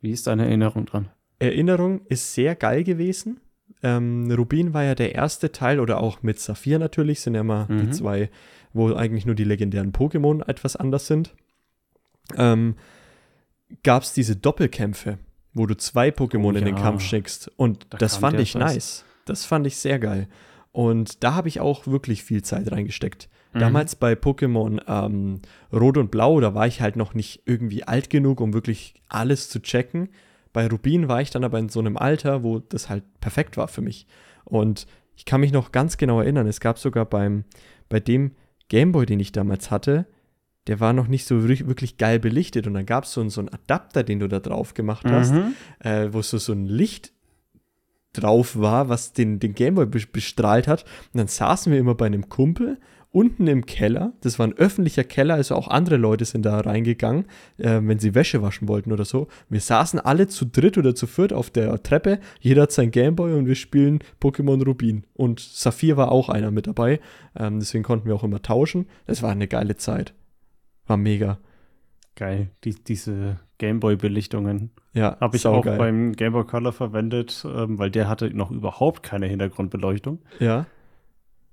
[0.00, 1.08] Wie ist deine Erinnerung dran?
[1.38, 3.40] Erinnerung ist sehr geil gewesen.
[3.82, 7.66] Ähm, Rubin war ja der erste Teil oder auch mit Saphir natürlich, sind ja immer
[7.68, 7.92] die Mhm.
[7.92, 8.30] zwei,
[8.72, 11.34] wo eigentlich nur die legendären Pokémon etwas anders sind.
[12.36, 12.76] Ähm,
[13.82, 15.18] Gab es diese Doppelkämpfe,
[15.52, 16.82] wo du zwei Pokémon Oh in den ja.
[16.82, 17.50] Kampf schickst.
[17.56, 19.04] Und Da das fand ich nice.
[19.24, 20.28] Das fand ich sehr geil.
[20.72, 23.28] Und da habe ich auch wirklich viel Zeit reingesteckt.
[23.52, 23.58] Mhm.
[23.60, 25.40] Damals bei Pokémon ähm,
[25.72, 29.48] Rot und Blau, da war ich halt noch nicht irgendwie alt genug, um wirklich alles
[29.48, 30.08] zu checken.
[30.52, 33.68] Bei Rubin war ich dann aber in so einem Alter, wo das halt perfekt war
[33.68, 34.06] für mich.
[34.44, 37.44] Und ich kann mich noch ganz genau erinnern, es gab sogar beim,
[37.88, 38.32] bei dem
[38.68, 40.06] Gameboy, den ich damals hatte,
[40.66, 42.66] der war noch nicht so wirklich, geil belichtet.
[42.66, 45.32] Und dann gab es so, einen- so einen Adapter, den du da drauf gemacht hast,
[45.32, 45.54] Mhm.
[45.80, 47.12] äh, wo so, so ein Licht
[48.14, 50.84] drauf war, was den, den Gameboy be bestrahlt hat.
[51.12, 52.78] Und dann saßen wir immer bei einem Kumpel
[53.14, 54.12] unten im Keller.
[54.22, 57.26] Das war ein öffentlicher Keller, also auch andere Leute sind da reingegangen,
[57.58, 59.28] äh, wenn sie Wäsche waschen wollten oder so.
[59.48, 62.18] Wir saßen alle zu dritt oder zu viert auf der Treppe.
[62.40, 65.04] Jeder hat sein Gameboy und wir spielen Pokémon Rubin.
[65.14, 66.98] Und Saphir war auch einer mit dabei.
[67.36, 68.86] Ähm, deswegen konnten wir auch immer tauschen.
[69.06, 70.12] Das war eine geile Zeit.
[70.86, 71.38] War mega.
[72.16, 75.78] Geil, die, diese Gameboy-Belichtungen Ja, habe ich auch saugeil.
[75.78, 80.20] beim Gameboy Color verwendet, ähm, weil der hatte noch überhaupt keine Hintergrundbeleuchtung.
[80.38, 80.66] Ja,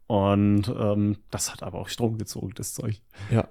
[0.08, 3.02] Und ähm, das hat aber auch Strom gezogen, das Zeug.
[3.30, 3.48] ja.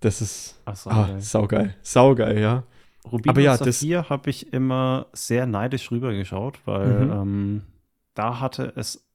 [0.00, 1.20] Das ist Ach so, ah, geil.
[1.20, 1.76] saugeil.
[1.82, 2.64] Saugeil, ja.
[3.10, 7.12] Rubin aber ja, und das- Saphir habe ich immer sehr neidisch rübergeschaut, weil Mhm.
[7.12, 7.62] ähm,
[8.14, 9.06] da hatte es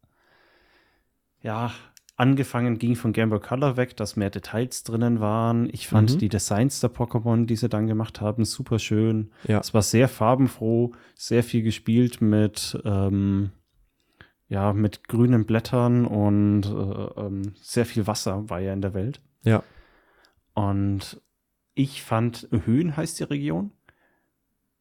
[1.42, 1.72] ja
[2.18, 5.70] angefangen, ging von Game Boy Color weg, dass mehr Details drinnen waren.
[5.72, 6.18] Ich fand Mhm.
[6.20, 9.32] die Designs der Pokémon, die sie dann gemacht haben, super schön.
[9.48, 9.60] Ja.
[9.60, 13.52] Es war sehr farbenfroh, sehr viel gespielt mit ähm,
[14.48, 19.20] ja mit grünen Blättern und äh, ähm, sehr viel Wasser war ja in der Welt.
[19.44, 19.64] Ja.
[20.54, 21.22] Und
[21.74, 23.72] ich fand Höhen heißt die Region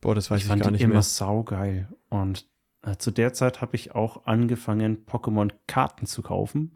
[0.00, 1.02] Boah, das weiß ich, fand gar die nicht immer mehr.
[1.02, 1.88] saugeil.
[2.10, 2.46] Und
[2.82, 6.74] äh, zu der Zeit habe ich auch angefangen, Pokémon-Karten zu kaufen.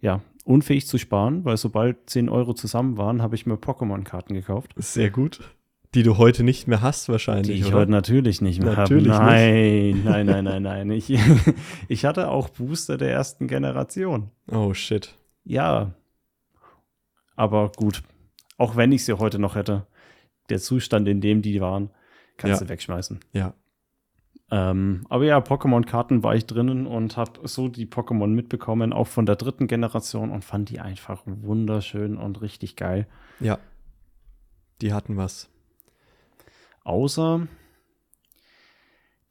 [0.00, 4.72] Ja, unfähig zu sparen, weil sobald 10 Euro zusammen waren, habe ich mir Pokémon-Karten gekauft.
[4.76, 5.40] Sehr gut.
[5.94, 7.60] Die du heute nicht mehr hast, Die wahrscheinlich.
[7.60, 7.76] ich oder?
[7.78, 9.00] heute natürlich nicht mehr habe.
[9.00, 10.90] Nein, nein, nein, nein, nein.
[10.90, 11.10] Ich,
[11.88, 14.30] ich hatte auch Booster der ersten Generation.
[14.50, 15.16] Oh shit.
[15.44, 15.92] Ja.
[17.36, 18.02] Aber gut,
[18.58, 19.86] auch wenn ich sie heute noch hätte,
[20.50, 21.90] der Zustand, in dem die waren,
[22.36, 22.66] kannst Ja.
[22.66, 23.20] du wegschmeißen.
[23.32, 23.54] Ja.
[24.50, 29.26] Ähm, aber ja, Pokémon-Karten war ich drinnen und habe so die Pokémon mitbekommen, auch von
[29.26, 33.06] der dritten Generation und fand die einfach wunderschön und richtig geil.
[33.40, 33.58] Ja.
[34.80, 35.50] Die hatten was.
[36.84, 37.46] Außer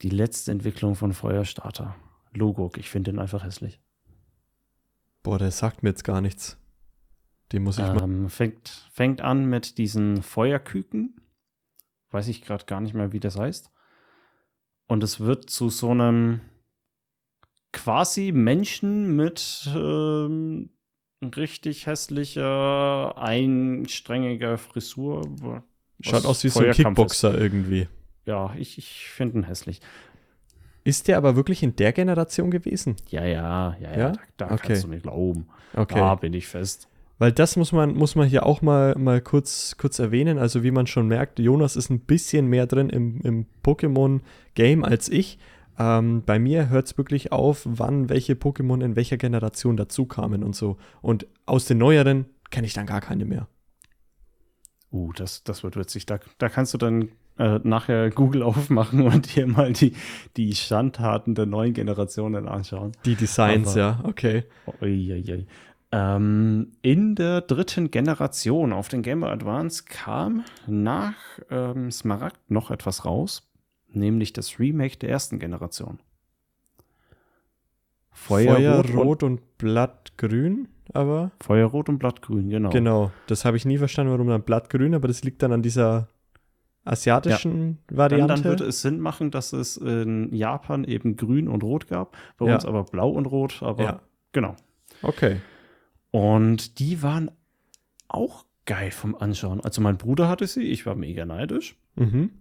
[0.03, 1.95] die letzte Entwicklung von Feuerstarter.
[2.33, 3.81] Logok, ich finde den einfach hässlich.
[5.23, 6.59] Boah, der sagt mir jetzt gar nichts.
[7.51, 8.03] Den muss ich mal.
[8.03, 11.19] Ähm, fängt, fängt an mit diesen Feuerküken.
[12.11, 13.71] Weiß ich gerade gar nicht mehr, wie das heißt.
[14.87, 16.41] Und es wird zu so einem
[17.73, 20.69] quasi Menschen mit ähm,
[21.21, 25.63] richtig hässlicher, einstrengiger Frisur.
[26.01, 27.21] Schaut aus wie so ein Feuerkampf ist.
[27.21, 27.87] Kickboxer irgendwie.
[28.25, 29.81] Ja, ich, ich finde ihn hässlich.
[30.83, 32.95] Ist der aber wirklich in der Generation gewesen?
[33.09, 33.97] Ja, ja, ja, ja.
[33.97, 34.11] Ja?
[34.11, 34.67] Da, da Okay.
[34.67, 35.47] kannst du mir glauben.
[35.73, 35.95] Okay.
[35.95, 36.87] Da bin ich fest.
[37.19, 40.37] Weil das muss man, muss man hier auch mal, mal kurz, kurz erwähnen.
[40.37, 45.09] Also wie man schon merkt, Jonas ist ein bisschen mehr drin im, im Pokémon-Game als
[45.09, 45.39] ich.
[45.79, 50.43] Ähm, bei mir hört es wirklich auf, wann welche Pokémon in welcher Generation dazu kamen
[50.43, 50.77] und so.
[51.01, 53.47] Und aus den neueren kenne ich dann gar keine mehr.
[54.91, 56.05] Uh, das, das wird witzig.
[56.05, 59.93] Da, da kannst du dann äh, nachher Google aufmachen und dir mal die,
[60.37, 62.93] die Schandtaten der neuen Generationen anschauen.
[63.05, 64.43] Die Designs, Aber- ja, okay.
[64.81, 65.45] Uiuiui.
[65.91, 71.15] Ähm, in der dritten Generation auf den Game Boy Advance kam nach
[71.49, 73.49] ähm, Smaragd noch etwas raus,
[73.87, 75.99] nämlich das Remake der ersten Generation.
[78.11, 82.69] Feuerrot, und, und Blattgrün, aber Feuerrot und Blattgrün, genau.
[82.69, 83.11] genau.
[83.27, 86.09] Das habe ich nie verstanden, warum dann Blattgrün, aber das liegt dann an dieser
[86.83, 88.33] asiatischen Dann, Variante.
[88.33, 92.47] dann würde es Sinn machen, dass es in Japan eben grün und rot gab, bei
[92.47, 92.55] Ja.
[92.55, 93.99] uns aber blau und rot, aber Ja.
[94.31, 94.55] genau.
[95.01, 95.37] okay.
[96.11, 97.31] Und die waren
[98.07, 99.61] auch geil vom Anschauen.
[99.61, 101.75] Also mein Bruder hatte sie, ich war mega neidisch.
[101.95, 102.31] Mhm.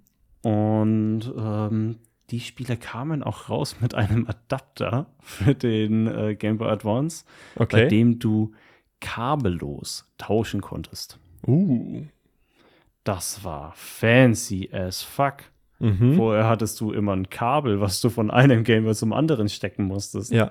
[0.43, 1.99] Und ähm,
[2.31, 7.25] die Spiele kamen auch raus mit einem Adapter für den äh, Game Boy Advance,
[7.55, 7.89] bei Okay.
[7.89, 8.53] dem du
[9.01, 11.19] kabellos tauschen konntest.
[11.47, 12.05] Uh.
[13.05, 15.37] Das war fancy as fuck.
[15.79, 16.17] Mhm.
[16.17, 19.85] Vorher hattest du immer ein Kabel, was du von einem Game Boy zum anderen stecken
[19.85, 20.33] musstest.
[20.33, 20.51] Ja,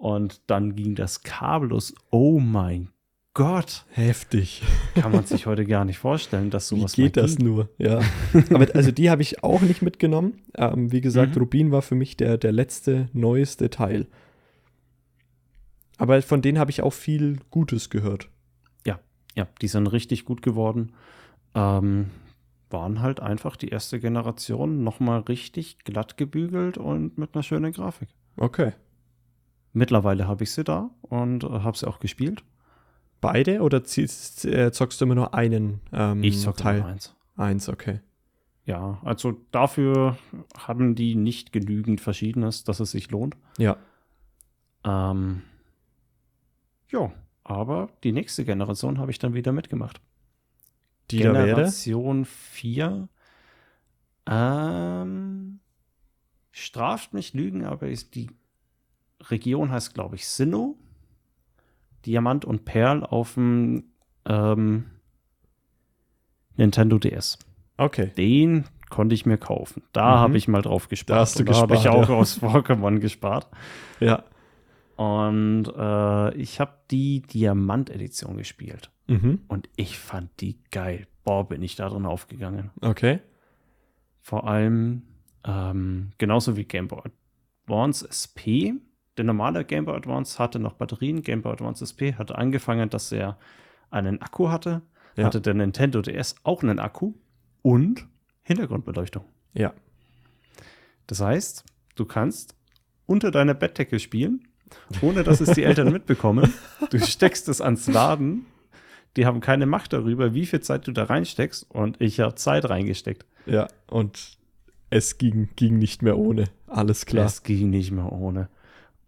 [0.00, 1.94] Und dann ging das kabellos.
[2.10, 2.88] Oh mein
[3.34, 3.84] Gott.
[3.90, 4.62] heftig.
[4.94, 7.46] Kann man sich heute gar nicht vorstellen, dass Wie sowas geht mal das ging.
[7.46, 7.68] nur?
[7.78, 8.00] Ja.
[8.52, 10.40] Aber also die habe ich auch nicht mitgenommen.
[10.56, 11.42] Ähm, wie gesagt, Mhm.
[11.42, 14.06] Rubin war für mich der, der letzte, neueste Teil.
[15.98, 18.28] Aber von denen habe ich auch viel Gutes gehört.
[19.36, 20.90] Ja, die sind richtig gut geworden.
[21.54, 22.10] Ähm,
[22.68, 28.08] waren halt einfach die erste Generation nochmal richtig glatt gebügelt und mit einer schönen Grafik.
[28.36, 28.72] Okay.
[29.72, 32.42] Mittlerweile habe ich sie da und äh, habe sie auch gespielt.
[33.20, 36.80] beide oder ziehst, äh, zockst du immer nur einen ähm, Ich zocke Teil?
[36.80, 37.14] nur eins.
[37.36, 38.00] Eins, okay.
[38.64, 40.16] Ja, also dafür
[40.56, 43.36] haben die nicht genügend Verschiedenes, dass es sich lohnt.
[43.58, 43.76] Ja.
[44.84, 45.42] Ähm,
[46.90, 47.12] ja,
[47.44, 50.00] aber die nächste Generation habe ich dann wieder mitgemacht.
[51.10, 51.18] Die?
[51.18, 53.08] Generation 4.
[54.26, 55.60] Ähm,
[56.52, 58.28] straft mich Lügen, aber ist die
[59.28, 60.76] Region heißt, glaube ich, Sinnoh.
[62.06, 63.84] Diamant und Perl auf dem
[64.24, 64.86] ähm,
[66.56, 67.38] Nintendo DS.
[67.76, 68.12] Okay.
[68.16, 69.82] Den konnte ich mir kaufen.
[69.92, 70.20] Da Mhm.
[70.20, 71.16] habe ich mal drauf gespart.
[71.16, 72.14] Da hast du Und da habe ich gespart, auch ja.
[72.16, 73.48] aus Pokémon gespart.
[74.00, 74.24] Ja.
[74.96, 78.90] Und äh, ich habe die Diamant-Edition gespielt.
[79.06, 79.40] Mhm.
[79.48, 81.06] Und ich fand die geil.
[81.24, 82.70] Boah, bin ich da drin aufgegangen.
[82.80, 83.20] Okay.
[84.20, 85.02] Vor allem
[85.44, 87.00] ähm, genauso wie Game Boy
[87.66, 88.74] Advance SP.
[89.20, 91.20] Der normale Game Boy Advance hatte noch Batterien.
[91.20, 93.36] Game Boy Advance SP hatte angefangen, dass er
[93.90, 94.80] einen Akku hatte.
[95.14, 95.26] Ja.
[95.26, 97.12] Hatte der Nintendo DS auch einen Akku
[97.60, 98.06] und
[98.44, 99.26] Hintergrundbeleuchtung.
[99.52, 99.74] Ja.
[101.06, 102.54] Das heißt, du kannst
[103.04, 104.48] unter deiner Bettdecke spielen,
[105.02, 106.50] ohne dass es die Eltern mitbekommen.
[106.88, 108.46] Du steckst es ans Laden.
[109.18, 111.70] Die haben keine Macht darüber, wie viel Zeit du da reinsteckst.
[111.70, 113.26] Und ich habe Zeit reingesteckt.
[113.44, 113.68] Ja.
[113.86, 114.38] Und
[114.88, 116.44] es ging, ging nicht mehr ohne.
[116.68, 117.26] Alles klar.
[117.26, 118.48] Es ging nicht mehr ohne.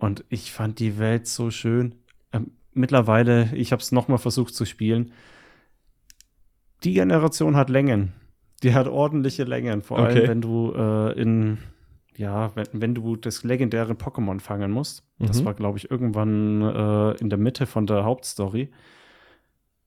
[0.03, 1.95] Und ich fand die Welt so schön.
[2.33, 5.13] Ähm, mittlerweile, ich habe es nochmal versucht zu spielen.
[6.83, 8.13] Die Generation hat Längen.
[8.65, 9.83] Die hat ordentliche Längen.
[9.83, 10.09] Vor Okay.
[10.09, 11.59] allem, wenn du äh, in,
[12.17, 15.05] ja, wenn, wenn du das legendäre Pokémon fangen musst.
[15.21, 15.45] Das Mhm.
[15.45, 18.73] war, glaube ich, irgendwann äh, in der Mitte von der Hauptstory.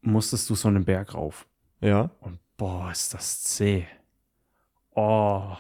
[0.01, 1.45] Musstest du so einen Berg rauf.
[1.81, 2.11] Ja.
[2.21, 3.85] Und boah, ist das zäh.
[4.95, 5.57] Oh.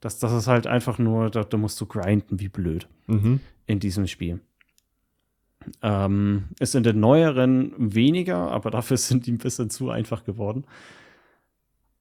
[0.00, 3.40] Das, das ist halt einfach nur, da, da musst du grinden, wie blöd Mhm.
[3.66, 4.40] In diesem Spiel.
[5.80, 10.64] Ähm, ist in den neueren weniger, aber dafür sind die ein bisschen zu einfach geworden.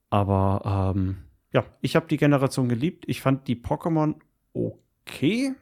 [0.10, 1.18] Aber ähm,
[1.54, 3.06] ja, ich habe die Generation geliebt.
[3.08, 4.16] Ich fand die Pokémon
[4.54, 5.54] okay.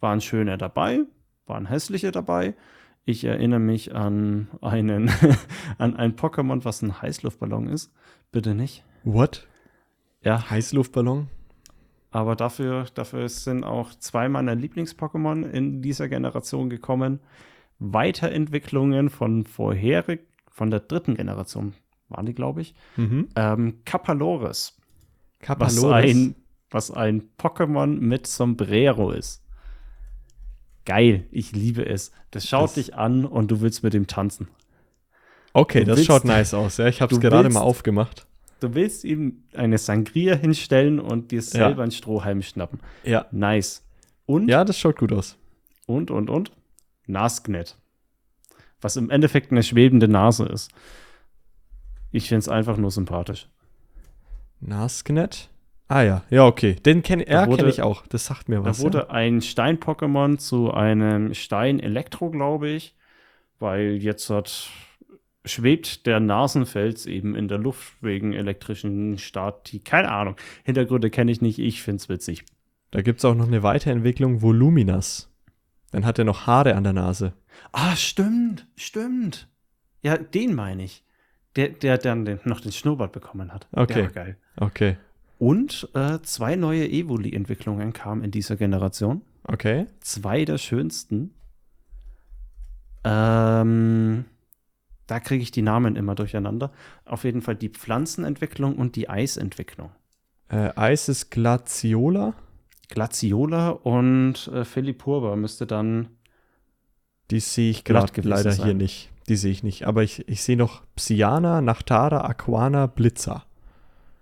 [0.00, 1.00] Waren schöne dabei,
[1.46, 2.54] waren hässliche dabei.
[3.06, 5.10] Ich erinnere mich an einen,
[5.78, 7.92] an ein Pokémon, was ein Heißluftballon ist.
[8.32, 8.84] Bitte nicht.
[9.04, 9.46] What?
[10.22, 11.28] Ja, Heißluftballon?
[12.14, 17.18] Aber dafür, dafür sind auch zwei meiner Lieblings-Pokémon in dieser Generation gekommen.
[17.80, 21.74] Weiterentwicklungen von vorherig, von der dritten Generation
[22.08, 22.74] waren die, glaube ich.
[22.96, 23.28] Mhm.
[23.34, 24.76] Ähm, Kapalores,
[25.40, 26.14] was Kapaloris.
[26.14, 26.34] ein,
[26.70, 29.42] was ein Pokémon mit Sombrero ist.
[30.84, 32.12] Geil, ich liebe es.
[32.30, 34.48] Das schaut Das- dich an und du willst mit ihm tanzen.
[35.52, 36.76] Okay, Du das willst- schaut nice aus.
[36.76, 38.26] Ja, ich habe es gerade willst- mal aufgemacht.
[38.64, 42.80] Du willst ihm eine Sangria hinstellen und dir selber einen Strohhalm schnappen.
[43.02, 43.26] Ja.
[43.30, 43.84] Nice.
[44.24, 45.36] Und Ja, das schaut gut aus.
[45.86, 46.50] Und, und, und?
[47.06, 47.76] Nasknet.
[48.80, 50.70] Was im Endeffekt eine schwebende Nase ist.
[52.10, 53.48] Ich finde es einfach nur sympathisch.
[54.60, 55.50] Nasknet?
[55.88, 56.76] Ah ja, ja, okay.
[56.76, 58.06] Den kenne ja, kenn ich auch.
[58.06, 58.78] Das sagt mir was.
[58.78, 62.96] da wurde ein Stein-Pokémon zu einem Stein-Elektro, glaube ich.
[63.58, 64.70] Weil jetzt hat,
[65.44, 69.80] schwebt der Nasenfels eben in der Luft wegen elektrischen Stati.
[69.80, 70.36] Keine Ahnung.
[70.64, 71.58] Hintergründe kenne ich nicht.
[71.58, 72.44] Ich finde es witzig.
[72.90, 75.30] Da gibt es auch noch eine Weiterentwicklung, Voluminas.
[75.90, 77.34] Dann hat er noch Haare an der Nase.
[77.72, 78.66] Ah, stimmt.
[78.76, 79.48] Stimmt.
[80.02, 81.04] Ja, den meine ich.
[81.56, 83.68] Der, der dann den, noch den Schnurrbart bekommen hat.
[83.72, 83.94] Okay.
[83.94, 84.36] Der war geil.
[84.56, 84.96] Okay.
[85.38, 89.22] Und äh, zwei neue Evoli-Entwicklungen kamen in dieser Generation.
[89.44, 89.86] Okay.
[90.00, 91.34] Zwei der schönsten.
[93.04, 94.24] Ähm,
[95.06, 96.72] da kriege ich die Namen immer durcheinander.
[97.04, 99.90] Auf jeden Fall die Pflanzenentwicklung und die Eisentwicklung.
[100.48, 102.34] Äh, Eis ist Glaciola.
[102.88, 106.08] Glaciola und äh, Philippurba müsste dann.
[107.30, 108.66] Die sehe ich gerade leider sein.
[108.66, 109.10] hier nicht.
[109.28, 109.86] Die sehe ich nicht.
[109.86, 113.46] Aber ich, ich sehe noch Psyana, Nachtara, Aquana, Blitzer.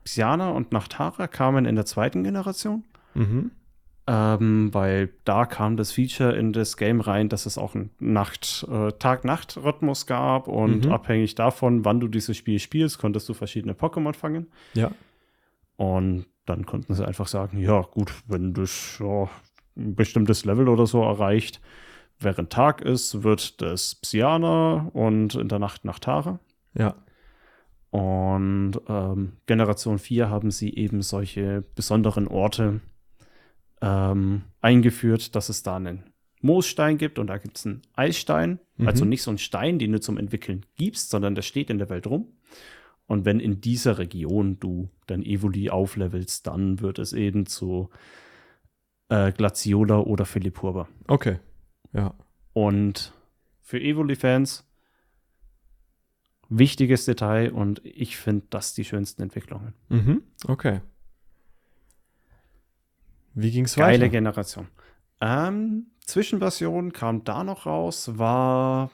[0.05, 2.85] Psyana und Nachtara kamen in der zweiten Generation.
[3.15, 3.51] Mhm.
[4.09, 8.67] Ähm, weil da kam das Feature in das Game rein, dass es auch einen Nacht,
[8.69, 10.93] äh, Tag-Nacht-Rhythmus gab und Mhm.
[10.93, 14.49] abhängig davon, wann du dieses Spiel spielst, konntest du verschiedene Pokémon fangen.
[14.75, 14.91] Ja.
[15.77, 19.29] Und dann konnten sie einfach sagen, ja gut, wenn das ja,
[19.77, 21.61] ein bestimmtes Level oder so erreicht,
[22.19, 26.41] während Tag ist, wird das Psyana und in der Nacht Nachtara.
[26.75, 26.97] Ja.
[27.91, 32.81] Und ähm, Generation 4 haben sie eben solche besonderen Orte
[33.83, 36.05] ähm, eingeführt, dass es da einen
[36.41, 38.59] Moosstein gibt und da gibt es einen Eisstein.
[38.77, 38.89] Mhm.
[38.89, 41.91] Also nicht so einen Stein, den du zum Entwickeln gibst, sondern der steht in der
[41.91, 42.29] Welt rum.
[43.07, 47.91] Und wenn in dieser Region du dein Evoli auflevelst, dann wird es eben zu
[49.09, 50.89] äh, Glaciola oder Philippurba.
[51.09, 51.39] Okay.
[51.93, 52.15] Ja.
[52.53, 53.13] Und
[53.61, 54.67] für Evoli-Fans
[56.49, 59.75] wichtiges Detail und ich finde das die schönsten Entwicklungen.
[59.89, 60.23] Mhm.
[60.47, 60.81] Okay.
[63.35, 64.11] Wie ging es Geile weiter?
[64.11, 64.69] Generation.
[65.21, 68.91] Ähm, Zwischenversion kam da noch raus, war,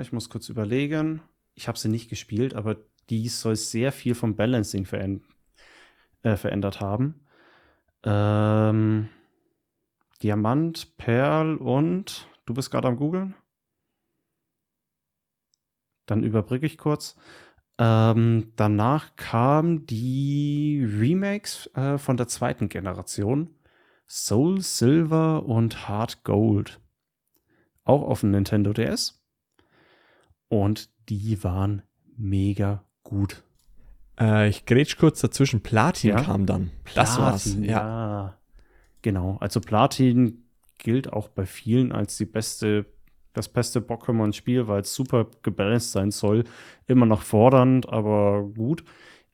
[0.00, 1.22] ich muss kurz überlegen,
[1.54, 2.76] ich habe sie nicht gespielt, aber
[3.10, 5.22] die soll sehr viel vom Balancing veränd
[6.22, 7.26] äh, verändert haben.
[8.04, 9.08] Ähm,
[10.22, 13.34] Diamant, Perl und du bist gerade am googeln?
[16.06, 17.16] Dann überbrücke ich kurz.
[17.78, 23.54] Ähm, danach kamen die Remakes äh, von der zweiten Generation.
[24.12, 26.80] Soul Silver und Hard Gold.
[27.84, 29.22] Auch auf dem Nintendo DS.
[30.48, 31.82] Und die waren
[32.16, 33.44] mega gut.
[34.18, 35.62] Äh, ich grätsch kurz dazwischen.
[35.62, 36.22] Platin Ja.
[36.22, 36.70] kam dann.
[36.94, 37.44] Das war's.
[37.44, 37.70] Platin, Ja.
[37.70, 38.38] ja.
[39.02, 39.36] Genau.
[39.40, 40.42] Also Platin
[40.78, 42.86] gilt auch bei vielen als die beste,
[43.32, 46.44] das beste Pokémon-Spiel, weil es super gebalanced sein soll.
[46.86, 48.82] Immer noch fordernd, aber gut.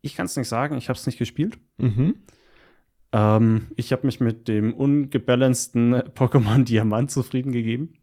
[0.03, 1.59] Ich kann es nicht sagen, ich habe es nicht gespielt.
[1.79, 2.17] Mhm.
[3.16, 7.94] Ähm, ich habe mich mit dem ungebalanceden Pokémon Diamant zufrieden gegeben.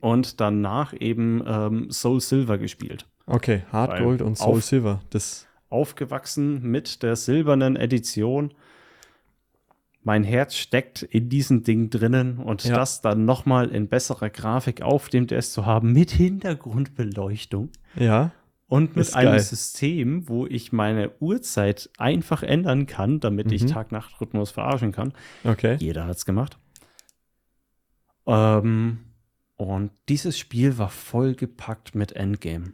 [0.00, 3.06] Und danach eben ähm, Soul Silver gespielt.
[3.26, 5.00] Okay, Hard Weil Gold und Soul auf- Silver.
[5.10, 5.46] Das.
[5.68, 8.52] Aufgewachsen mit der silbernen Edition.
[10.02, 12.74] Mein Herz steckt in diesem Ding drinnen und Ja.
[12.76, 18.32] das dann nochmal in besserer Grafik auf dem DS zu haben, mit Hintergrundbeleuchtung Ja.
[18.72, 19.40] Und mit einem geil.
[19.40, 23.66] System, wo ich meine Uhrzeit einfach ändern kann, damit ich Mhm.
[23.68, 25.12] Tag-Nacht-Rhythmus verarschen kann.
[25.44, 25.76] Okay.
[25.78, 26.56] Jeder hat's gemacht.
[28.26, 28.98] Ähm,
[29.56, 32.72] und dieses Spiel war vollgepackt mit Endgame.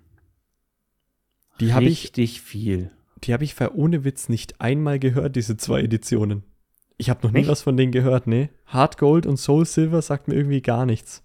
[1.60, 2.92] Die habe ich, Richtig viel.
[3.24, 6.44] die habe ich ver ohne Witz nicht einmal gehört, diese zwei Editionen.
[6.96, 7.48] Ich habe noch nie Nicht?
[7.48, 8.50] was von denen gehört, nee.
[8.66, 11.24] Hard Gold und Soul Silver sagt mir irgendwie gar nichts.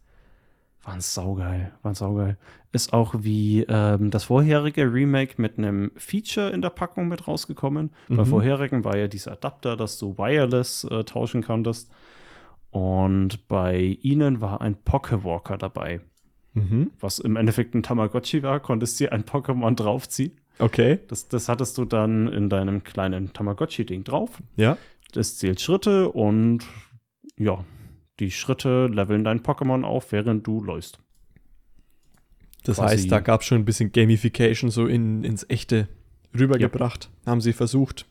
[0.84, 2.38] Waren saugeil, waren saugeil.
[2.74, 7.92] Ist auch wie ähm, das vorherige Remake mit einem Feature in der Packung mit rausgekommen.
[8.10, 8.18] Mhm.
[8.18, 11.90] Beim vorherigen war ja dieser Adapter, dass du wireless äh, tauschen konntest.
[12.72, 16.02] Und bei ihnen war ein Pokéwalker dabei.
[16.54, 16.92] Mhm.
[17.00, 20.34] Was im Endeffekt ein Tamagotchi war, konntest dir ein Pokémon draufziehen.
[20.60, 21.00] Okay.
[21.08, 24.42] Das, das hattest du dann in deinem kleinen Tamagotchi-Ding drauf.
[24.56, 24.78] Ja.
[25.14, 26.66] Das zählt Schritte und
[27.38, 27.64] ja,
[28.20, 31.00] die Schritte leveln dein Pokémon auf, während du läufst.
[32.64, 35.88] Das Quasi- heißt, da gab es schon ein bisschen Gamification so in, ins Echte
[36.38, 37.10] rübergebracht.
[37.26, 38.06] Haben sie versucht.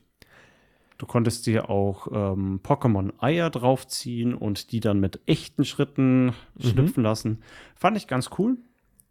[0.99, 6.33] Du konntest dir auch ähm, Pokémon-Eier draufziehen und die dann mit echten Schritten Mhm.
[6.61, 7.39] schlüpfen lassen.
[7.75, 8.59] Fand ich ganz cool.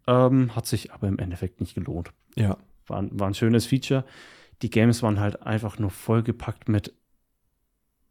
[0.06, 2.12] Ähm, hat sich aber im Endeffekt nicht gelohnt.
[2.36, 2.56] Ja.
[2.86, 4.04] War, ein- war ein schönes Feature.
[4.62, 6.94] Die Games waren halt einfach nur vollgepackt mit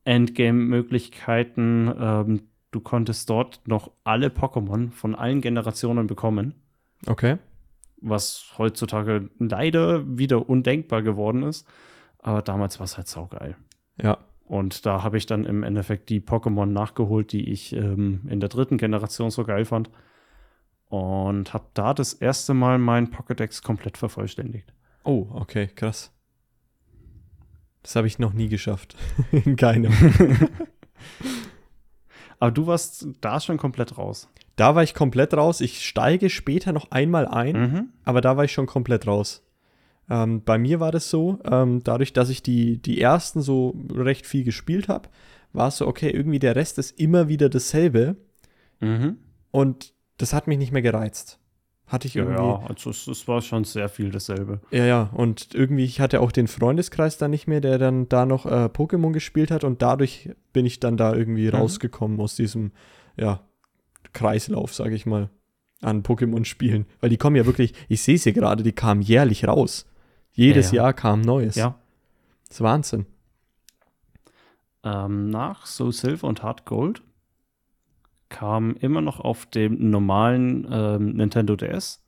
[0.04, 1.92] Endgame-Möglichkeiten.
[1.98, 2.42] Ähm,
[2.72, 6.56] du konntest dort noch alle Pokémon von allen Generationen bekommen,
[7.08, 7.38] Okay.
[7.98, 11.68] was heutzutage leider wieder undenkbar geworden ist.
[12.20, 13.56] Aber damals war es halt saugeil.
[14.02, 14.18] Ja.
[14.46, 18.50] Und da habe ich dann im Endeffekt die Pokémon nachgeholt, die ich ähm, in der
[18.50, 19.90] dritten Generation so geil fand.
[20.88, 24.74] Und habe da das erste Mal meinen Pokédex komplett vervollständigt.
[25.04, 26.12] Oh, okay, krass.
[27.82, 28.96] Das habe ich noch nie geschafft.
[29.32, 29.94] In keinem.
[32.42, 34.28] Aber du warst da schon komplett raus.
[34.56, 35.62] Da war ich komplett raus.
[35.62, 37.90] Ich steige später noch einmal ein, Mhm.
[38.04, 39.44] aber da war ich schon komplett raus.
[40.10, 44.26] Ähm, bei mir war das so, ähm, dadurch, dass ich die, die ersten so recht
[44.26, 45.08] viel gespielt habe,
[45.54, 48.16] war es so, okay, irgendwie der Rest ist immer wieder dasselbe
[48.80, 49.18] Mhm.
[49.52, 51.38] und das hat mich nicht mehr gereizt.
[51.92, 52.42] Hatte ich Ja, irgendwie.
[52.42, 54.62] ja, also es, es war schon sehr viel dasselbe.
[54.72, 58.26] Ja, ja, und irgendwie, ich hatte auch den Freundeskreis da nicht mehr, der dann da
[58.26, 61.56] noch äh, Pokémon gespielt hat und dadurch bin ich dann da irgendwie Mhm.
[61.56, 62.72] rausgekommen aus diesem,
[63.18, 63.42] ja,
[64.14, 65.30] Kreislauf, sage ich mal,
[65.82, 66.86] an Pokémon-Spielen.
[67.02, 69.86] Weil die kommen ja wirklich, ich sehe sie gerade, die kamen jährlich raus.
[70.32, 70.84] Jedes Ja, ja.
[70.84, 71.56] Jahr kam Neues.
[71.56, 71.76] Ja.
[72.48, 73.06] Das ist Wahnsinn.
[74.84, 77.02] Ähm, nach Soul Silver und Hard Gold
[78.32, 82.04] kam immer noch auf dem normalen ähm, Nintendo DS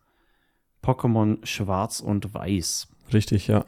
[0.81, 2.87] Pokémon Schwarz und Weiß.
[3.13, 3.65] Richtig, ja.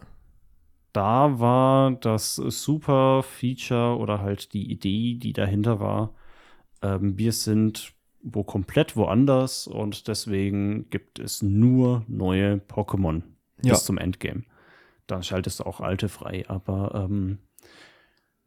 [0.94, 6.14] da war das super Feature oder halt die Idee, die dahinter war,
[6.82, 7.94] ähm, wir sind
[8.28, 13.22] wo komplett woanders und deswegen gibt es nur neue Pokémon
[13.62, 13.74] Ja.
[13.74, 14.44] bis zum Endgame.
[15.06, 17.38] Dann schaltest du auch alte frei, aber ähm,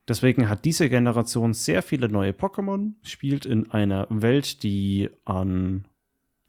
[0.09, 5.86] deswegen hat diese Generation sehr viele neue Pokémon, spielt in einer Welt, die an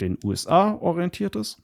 [0.02, 1.62] den USA orientiert ist.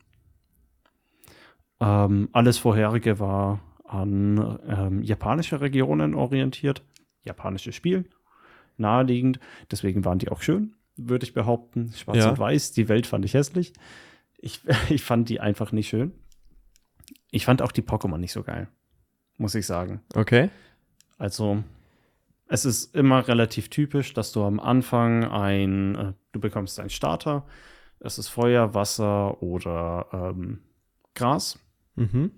[1.80, 6.84] Ähm, alles vorherige war an ähm, japanische Regionen orientiert.
[7.24, 8.06] Japanisches Spiel.
[8.78, 9.40] Naheliegend.
[9.72, 11.92] Deswegen waren die auch schön, würde ich behaupten.
[11.94, 12.30] Schwarz Ja.
[12.30, 12.72] und Weiß.
[12.72, 13.74] Die Welt fand ich hässlich.
[14.38, 16.14] Ich, ich fand die einfach nicht schön.
[17.32, 18.68] ich fand auch die Pokémon nicht so geil,
[19.38, 20.02] muss ich sagen.
[20.14, 20.50] Okay.
[21.18, 21.64] Also,
[22.48, 27.46] es ist immer relativ typisch, dass du am Anfang ein, äh, du bekommst einen Starter.
[28.00, 30.60] Es ist Feuer, Wasser oder ähm,
[31.16, 31.60] Gras.
[31.96, 32.32] Mhm.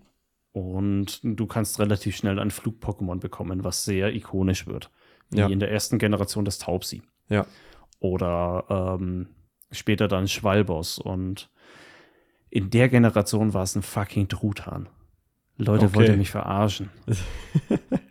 [0.54, 4.90] Und du kannst relativ schnell ein Flug-Pokémon bekommen, was sehr ikonisch wird.
[5.30, 5.48] Wie Ja.
[5.48, 7.02] in der ersten Generation des Taubsi.
[7.30, 7.46] Ja.
[8.00, 9.28] Oder ähm,
[9.72, 11.00] später dann Schwalbos.
[11.00, 11.50] Und
[12.50, 14.88] in der Generation war es ein fucking Truthahn.
[15.58, 15.96] Leute Okay.
[15.96, 16.90] wollten mich verarschen.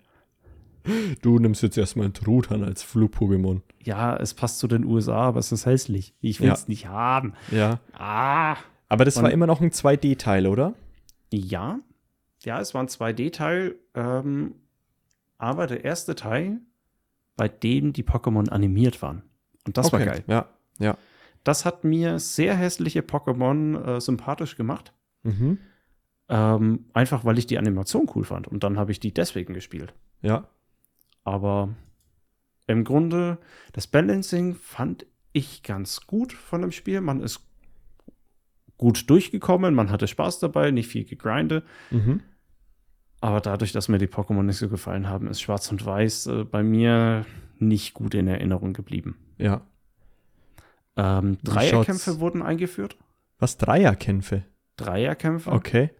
[1.23, 3.61] Du nimmst jetzt erstmal einen Truthahn als Flug-Pokémon.
[3.83, 6.15] Ja, es passt zu den USA, aber es ist hässlich.
[6.21, 6.69] Ich will es Ja.
[6.69, 7.35] nicht haben.
[7.51, 7.81] Ja.
[7.93, 8.57] Ah.
[8.89, 10.75] Aber das war Und- immer noch ein 2D-Teil, oder?
[11.33, 11.81] Ja.
[12.45, 13.75] Ja, es war ein 2D-Teil.
[13.95, 14.55] Ähm,
[15.39, 16.59] aber der erste Teil,
[17.37, 19.23] bei dem die Pokémon animiert waren.
[19.67, 20.09] Und das war Okay.
[20.11, 20.25] geil.
[20.27, 20.49] Ja.
[20.79, 20.97] Ja.
[21.45, 24.93] Das hat mir sehr hässliche Pokémon äh, sympathisch gemacht.
[25.23, 25.59] Mhm.
[26.29, 28.49] Ähm, einfach weil ich die Animation cool fand.
[28.49, 29.95] Und dann habe ich die deswegen gespielt.
[30.23, 30.49] Ja.
[31.27, 31.75] Aber
[32.69, 33.39] im Grunde,
[33.73, 37.01] das Balancing fand ich ganz gut von dem Spiel.
[37.01, 37.41] Man ist
[38.79, 41.67] gut durchgekommen, man hatte Spaß dabei, nicht viel gegrindet.
[41.91, 42.23] Mhm.
[43.21, 46.45] Aber dadurch, dass mir die Pokémon nicht so gefallen haben, ist Schwarz und Weiß äh,
[46.45, 47.27] bei mir
[47.59, 49.17] nicht gut in Erinnerung geblieben.
[49.37, 49.63] Ja.
[50.97, 52.97] Ähm, Dreierkämpfe wurden eingeführt.
[53.39, 53.57] Was?
[53.57, 54.45] Dreierkämpfe?
[54.77, 55.51] Dreierkämpfe.
[55.51, 55.91] Okay.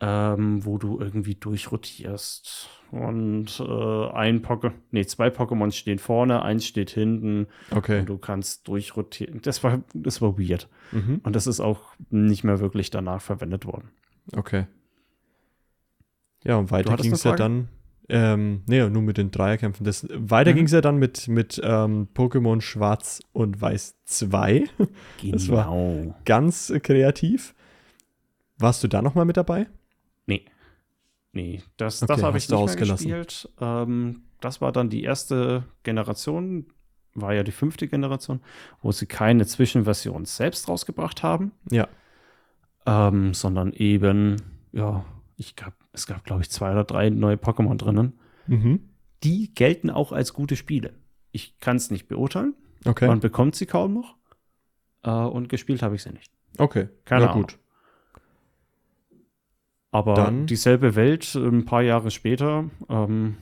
[0.00, 2.68] Ähm, wo du irgendwie durchrotierst.
[2.92, 8.00] Und äh, ein Pokémon, nee, zwei Pokémon stehen vorne, eins steht hinten Okay.
[8.00, 9.40] und du kannst durchrotieren.
[9.42, 10.68] Das war, das war weird.
[10.92, 11.20] Mhm.
[11.24, 11.80] Und das ist auch
[12.10, 13.90] nicht mehr wirklich danach verwendet worden.
[14.36, 14.66] Okay.
[16.44, 17.68] Ja, und weiter ging es ja dann.
[18.08, 19.84] Ähm, nee, nur mit den Dreierkämpfen.
[19.84, 20.56] Das, weiter Mhm.
[20.56, 24.64] ging es ja dann mit, mit ähm, Pokémon Schwarz und Weiß 2.
[25.32, 26.14] Das war- Genau.
[26.24, 27.52] Ganz kreativ.
[28.58, 29.66] Warst du da nochmal mit dabei?
[31.36, 31.62] Nee.
[31.76, 33.50] Das, Okay, das habe ich nicht mehr gespielt.
[33.60, 36.64] Ähm, das war dann die erste Generation,
[37.14, 38.40] war ja die fünfte Generation,
[38.80, 41.52] wo sie keine Zwischenversion selbst rausgebracht haben.
[41.70, 41.88] Ja.
[42.86, 44.36] ähm, sondern eben,
[44.72, 45.04] ja,
[45.36, 48.18] ich gab, es gab, glaube ich, zwei oder drei neue Pokémon drinnen.
[48.46, 48.88] Mhm.
[49.22, 50.94] Die gelten auch als gute Spiele.
[51.32, 52.54] Ich kann es nicht beurteilen.
[52.86, 53.08] Okay.
[53.08, 54.16] Man bekommt sie kaum noch.
[55.02, 56.32] Äh, und gespielt habe ich sie nicht.
[56.56, 56.88] okay.
[57.04, 57.42] Keine ja, Ahnung.
[57.42, 57.58] gut.
[59.96, 63.36] Aber Dann- dieselbe Welt, ein paar Jahre später, ähm,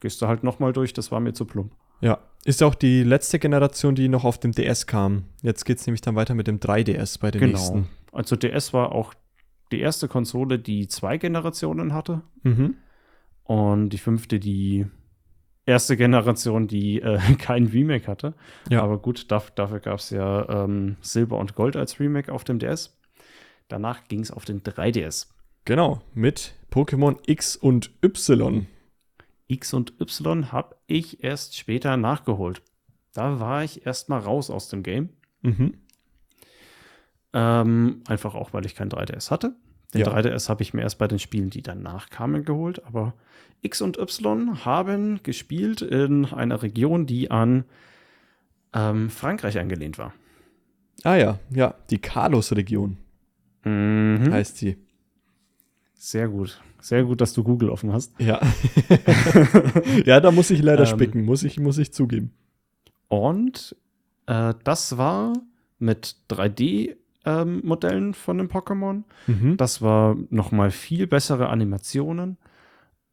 [0.00, 0.92] gehst du halt nochmal durch.
[0.92, 1.72] Das war mir zu plump.
[2.00, 2.18] Ja.
[2.44, 5.24] Ist auch die letzte Generation, die noch auf dem DS kam.
[5.42, 7.52] Jetzt geht es nämlich dann weiter mit dem 3DS bei den Genau.
[7.52, 7.88] nächsten.
[8.12, 9.14] Also DS war auch
[9.72, 12.22] die erste Konsole, die zwei Generationen hatte.
[12.42, 12.74] Mhm.
[13.44, 14.86] Und die fünfte, die
[15.66, 18.34] erste Generation, die äh, kein Remake hatte.
[18.68, 18.82] Ja.
[18.82, 22.58] Aber gut, daf dafür gab es ja ähm, Silber und Gold als Remake auf dem
[22.58, 22.98] DS.
[23.68, 25.28] Danach ging es auf den 3DS.
[25.64, 26.02] Genau.
[26.14, 28.66] Mit Pokémon X und Y.
[29.46, 32.62] X und Y habe ich erst später nachgeholt.
[33.12, 35.10] Da war ich erst mal raus aus dem Game.
[35.42, 35.74] Mhm.
[37.32, 39.54] Ähm, einfach auch, weil ich kein 3DS hatte.
[39.92, 40.08] Den Ja.
[40.08, 42.84] 3DS habe ich mir erst bei den Spielen, die danach kamen, geholt.
[42.84, 43.14] Aber
[43.62, 47.64] X und Y haben gespielt in einer Region, die an
[48.72, 50.12] ähm, Frankreich angelehnt war.
[51.04, 51.74] Ah ja, ja.
[51.90, 52.98] Die Carlos-Region
[53.64, 54.28] Mhm.
[54.30, 54.76] heißt sie.
[56.04, 56.60] Sehr gut.
[56.82, 58.12] Sehr gut, dass du Google offen hast.
[58.20, 58.38] Ja.
[60.04, 60.86] ja, da muss ich leider Ähm.
[60.86, 62.34] spicken, muss ich, muss ich zugeben.
[63.08, 63.74] Und
[64.26, 65.32] äh, das war
[65.78, 69.04] mit 3D-Modellen von den Pokémon.
[69.26, 69.56] Mhm.
[69.56, 72.36] Das war noch mal viel bessere Animationen.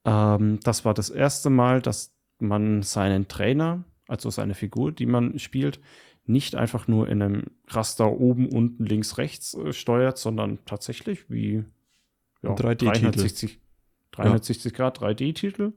[0.04, 5.40] Ähm, das war das erste Mal, dass man seinen Trainer, also seine Figur, die man
[5.40, 5.80] spielt,
[6.26, 11.64] nicht einfach nur in einem Raster oben, unten, links, rechts äh, steuert, sondern tatsächlich wie
[12.42, 13.12] ja, Ein 3D-Titel.
[13.12, 13.60] 360,
[14.12, 15.74] 360 Grad 3D-Titel.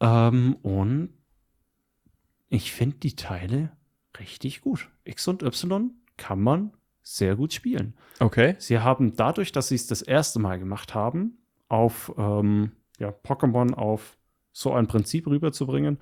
[0.00, 1.10] Ähm, und
[2.48, 3.72] ich finde die Teile
[4.18, 4.88] richtig gut.
[5.04, 7.94] X und Y kann man sehr gut spielen.
[8.20, 8.54] Okay.
[8.58, 11.38] Sie haben dadurch, dass sie es das erste Mal gemacht haben,
[11.68, 14.16] auf ähm, ja, Pokémon auf
[14.52, 15.98] so ein Prinzip rüberzubringen,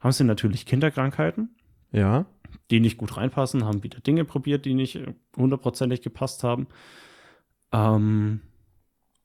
[0.00, 1.54] haben sie natürlich Kinderkrankheiten,
[1.92, 2.26] Ja.
[2.70, 6.66] die nicht gut reinpassen, haben wieder Dinge probiert, die nicht äh, hundertprozentig gepasst haben.
[7.72, 8.40] Ähm,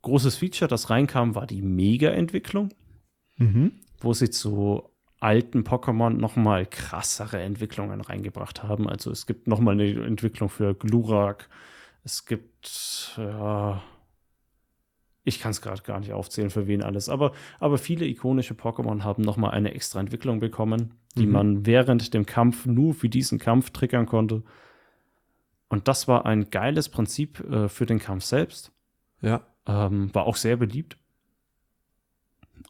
[0.01, 2.69] großes Feature, das reinkam, war die Mega-Entwicklung,
[3.37, 3.71] Mhm.
[3.99, 4.83] wo sie zu
[5.19, 8.87] alten Pokémon nochmal krassere Entwicklungen reingebracht haben.
[8.89, 11.49] Also es gibt nochmal eine Entwicklung für Glurak.
[12.05, 13.81] Es gibt, ja,
[15.25, 19.03] ich kann es gerade gar nicht aufzählen, für wen alles, aber, aber viele ikonische Pokémon
[19.03, 21.31] haben nochmal eine extra Entwicklung bekommen, die Mhm.
[21.33, 24.43] man während dem Kampf nur für diesen Kampf triggern konnte.
[25.67, 28.71] Und das war ein geiles Prinzip äh, für den Kampf selbst.
[29.21, 29.45] Ja.
[29.67, 30.97] Ähm, war auch sehr beliebt.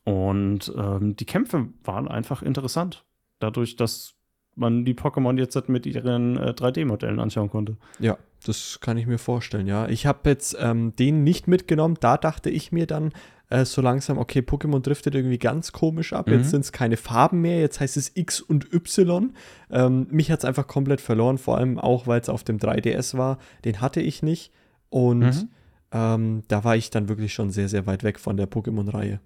[0.04, 3.06] Und ähm, die Kämpfe waren einfach interessant.
[3.40, 4.16] Dadurch, dass
[4.56, 7.78] man die Pokémon jetzt mit ihren äh, 3D-Modellen anschauen konnte.
[8.00, 9.88] Ja, das kann ich mir vorstellen, ja.
[9.88, 11.96] Ich habe jetzt ähm, den nicht mitgenommen.
[12.00, 13.14] Da dachte ich mir dann
[13.50, 16.28] äh, so langsam, okay, Pokémon driftet irgendwie ganz komisch ab.
[16.28, 16.34] Mhm.
[16.34, 19.34] Jetzt sind es keine Farben mehr, jetzt heißt es X und Y.
[19.72, 23.18] Ähm, mich hat es einfach komplett verloren, vor allem auch, weil es auf dem 3DS
[23.18, 23.38] war.
[23.64, 24.52] Den hatte ich nicht.
[24.90, 25.50] Und Mhm.
[25.92, 29.20] Ähm, da war ich dann wirklich schon sehr, sehr weit weg von der Pokémon-Reihe.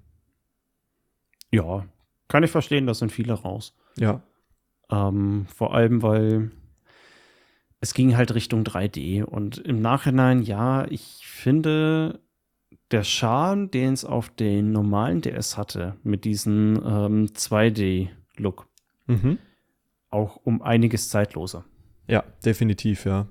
[1.51, 1.85] Ja,
[2.27, 3.75] kann ich verstehen, da sind viele raus.
[3.97, 4.21] Ja.
[4.89, 6.51] Ähm, vor allem, weil
[7.79, 9.23] es ging halt Richtung 3D.
[9.23, 12.21] Und im Nachhinein, ja, ich finde,
[12.91, 18.67] der Charme, den es auf den normalen DS hatte, mit diesem ähm, 2D-Look,
[19.07, 19.37] Mhm.
[20.09, 21.65] auch um einiges zeitloser.
[22.07, 23.27] Ja, definitiv, ja.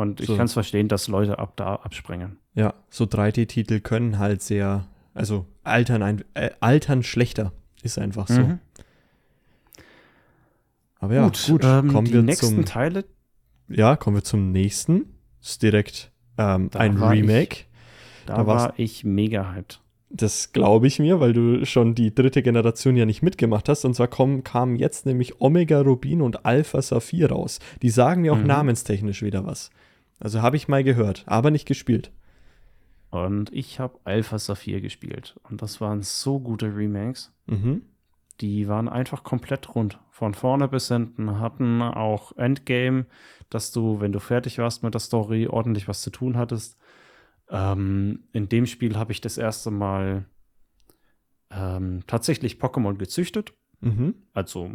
[0.00, 0.36] Und ich So.
[0.36, 2.36] kann es verstehen, dass Leute ab da abspringen.
[2.54, 7.52] Ja, so 3D-Titel können halt sehr, also altern, ein, äh, altern schlechter.
[7.82, 8.40] Ist einfach so.
[8.42, 8.58] Mhm.
[10.98, 13.04] Aber ja, gut, ähm, kommen wir nächsten zum, Teile,
[13.68, 15.06] ja, kommen wir zum nächsten.
[15.40, 17.56] Ist direkt ähm, ein war ich- Remake.
[18.26, 19.80] da, da war ich mega hyped.
[20.12, 23.84] Das glaube ich mir, weil du schon die dritte Generation ja nicht mitgemacht hast.
[23.84, 27.60] Und zwar kommen, kamen jetzt nämlich Omega Rubin und Alpha Saphir raus.
[27.80, 28.46] Die sagen mir auch Mhm.
[28.48, 29.70] namenstechnisch wieder was.
[30.20, 32.12] Also habe ich mal gehört, aber nicht gespielt.
[33.10, 35.40] Und ich habe Alpha Saphir gespielt.
[35.48, 37.32] Und das waren so gute Remakes.
[37.46, 37.82] Mhm.
[38.40, 39.98] Die waren einfach komplett rund.
[40.10, 41.40] Von vorne bis hinten.
[41.40, 43.06] Hatten auch Endgame,
[43.48, 46.78] dass du, wenn du fertig warst mit der Story, ordentlich was zu tun hattest.
[47.48, 50.26] Ähm, in dem Spiel habe ich das erste Mal
[51.50, 53.54] ähm, tatsächlich Pokémon gezüchtet.
[53.80, 54.14] Mhm.
[54.32, 54.70] Also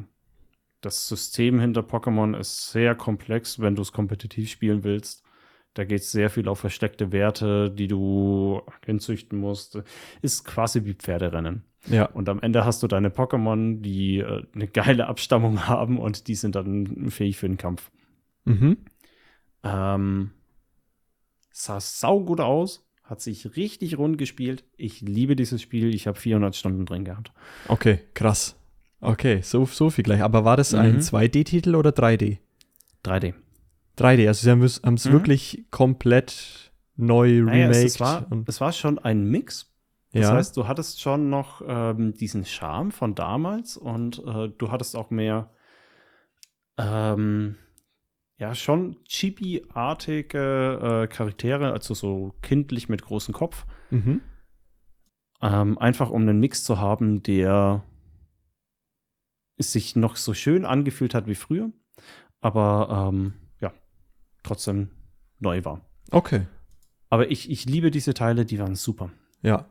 [0.82, 5.25] das System hinter Pokémon ist sehr komplex, wenn du es kompetitiv spielen willst.
[5.76, 9.80] Da geht es sehr viel auf versteckte Werte, die du hinzüchten musst.
[10.22, 11.64] Ist quasi wie Pferderennen.
[11.88, 12.06] Ja.
[12.06, 16.36] Und am Ende hast du deine Pokémon, die äh, eine geile Abstammung haben und die
[16.36, 17.92] sind dann fähig für den Kampf.
[18.46, 18.78] Mhm.
[19.64, 20.32] Ähm,
[21.52, 24.64] sah saugut aus, hat sich richtig rund gespielt.
[24.78, 25.94] Ich liebe dieses Spiel.
[25.94, 27.32] Ich habe 400 Stunden drin gehabt.
[27.68, 28.56] Okay, krass.
[29.02, 30.24] Okay, so, so viel gleich.
[30.24, 31.00] Aber war das ein Mhm.
[31.00, 32.38] 2D-Titel oder 3D?
[33.04, 33.34] 3D.
[33.98, 35.12] 3D, also sie haben es Mhm.
[35.12, 37.86] wirklich komplett neu Naja, remaked.
[37.86, 39.72] es, es, war, es war schon ein Mix.
[40.12, 44.72] Das ja, heißt, du hattest schon noch ähm, diesen Charme von damals und äh, du
[44.72, 45.52] hattest auch mehr,
[46.78, 47.56] ähm,
[48.38, 53.66] ja, schon chibi-artige äh, Charaktere, also so kindlich mit großem Kopf.
[53.90, 54.22] mhm.
[55.42, 57.84] Ähm, einfach um einen Mix zu haben, der
[59.58, 61.72] sich noch so schön angefühlt hat wie früher,
[62.42, 63.34] aber ähm,
[64.46, 64.90] trotzdem
[65.40, 65.82] neu war.
[66.12, 66.44] Okay,
[67.10, 69.10] Aber ich, ich liebe diese Teile, die waren super.
[69.42, 69.66] ja.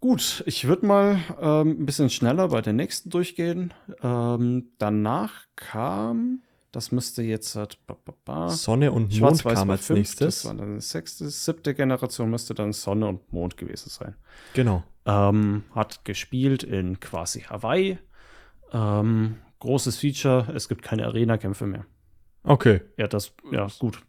[0.00, 3.72] Gut, ich würde mal ähm, ein bisschen schneller bei der nächsten durchgehen.
[4.02, 6.42] Ähm, danach kam,
[6.72, 10.42] das müsste jetzt halt, ba, ba, ba, Sonne und Mond kam als fünf, nächstes.
[10.42, 14.14] Das war dann sechste, siebte Generation müsste dann Sonne und Mond gewesen sein.
[14.52, 14.82] Genau.
[15.06, 17.96] Ähm, hat gespielt in quasi Hawaii.
[18.72, 21.86] Ähm, großes Feature, es gibt keine Arena-Kämpfe mehr.
[22.44, 24.00] Okay, Ja, das, ja, gut.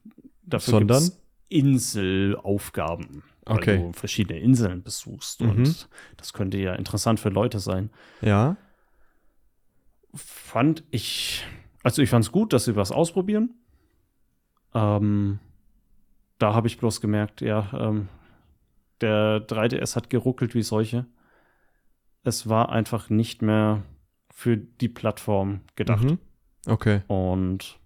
[0.43, 1.01] Dafür Sondern?
[1.03, 3.23] gibt's Inselaufgaben.
[3.45, 3.77] Weil Okay.
[3.77, 5.41] du verschiedene Inseln besuchst.
[5.41, 5.49] Mhm.
[5.49, 7.89] Und das könnte ja interessant für Leute sein.
[8.21, 8.57] ja.
[10.17, 11.43] Fand ich,
[11.83, 13.53] also ich fand es gut, dass sie was ausprobieren.
[14.73, 15.39] Ähm,
[16.39, 18.07] da habe ich bloß gemerkt, ja, ähm,
[19.01, 21.05] der 3DS hat geruckelt wie solche.
[22.23, 23.83] Es war einfach nicht mehr
[24.31, 26.03] für die Plattform gedacht.
[26.05, 26.19] Mhm.
[26.65, 27.77] Okay, Und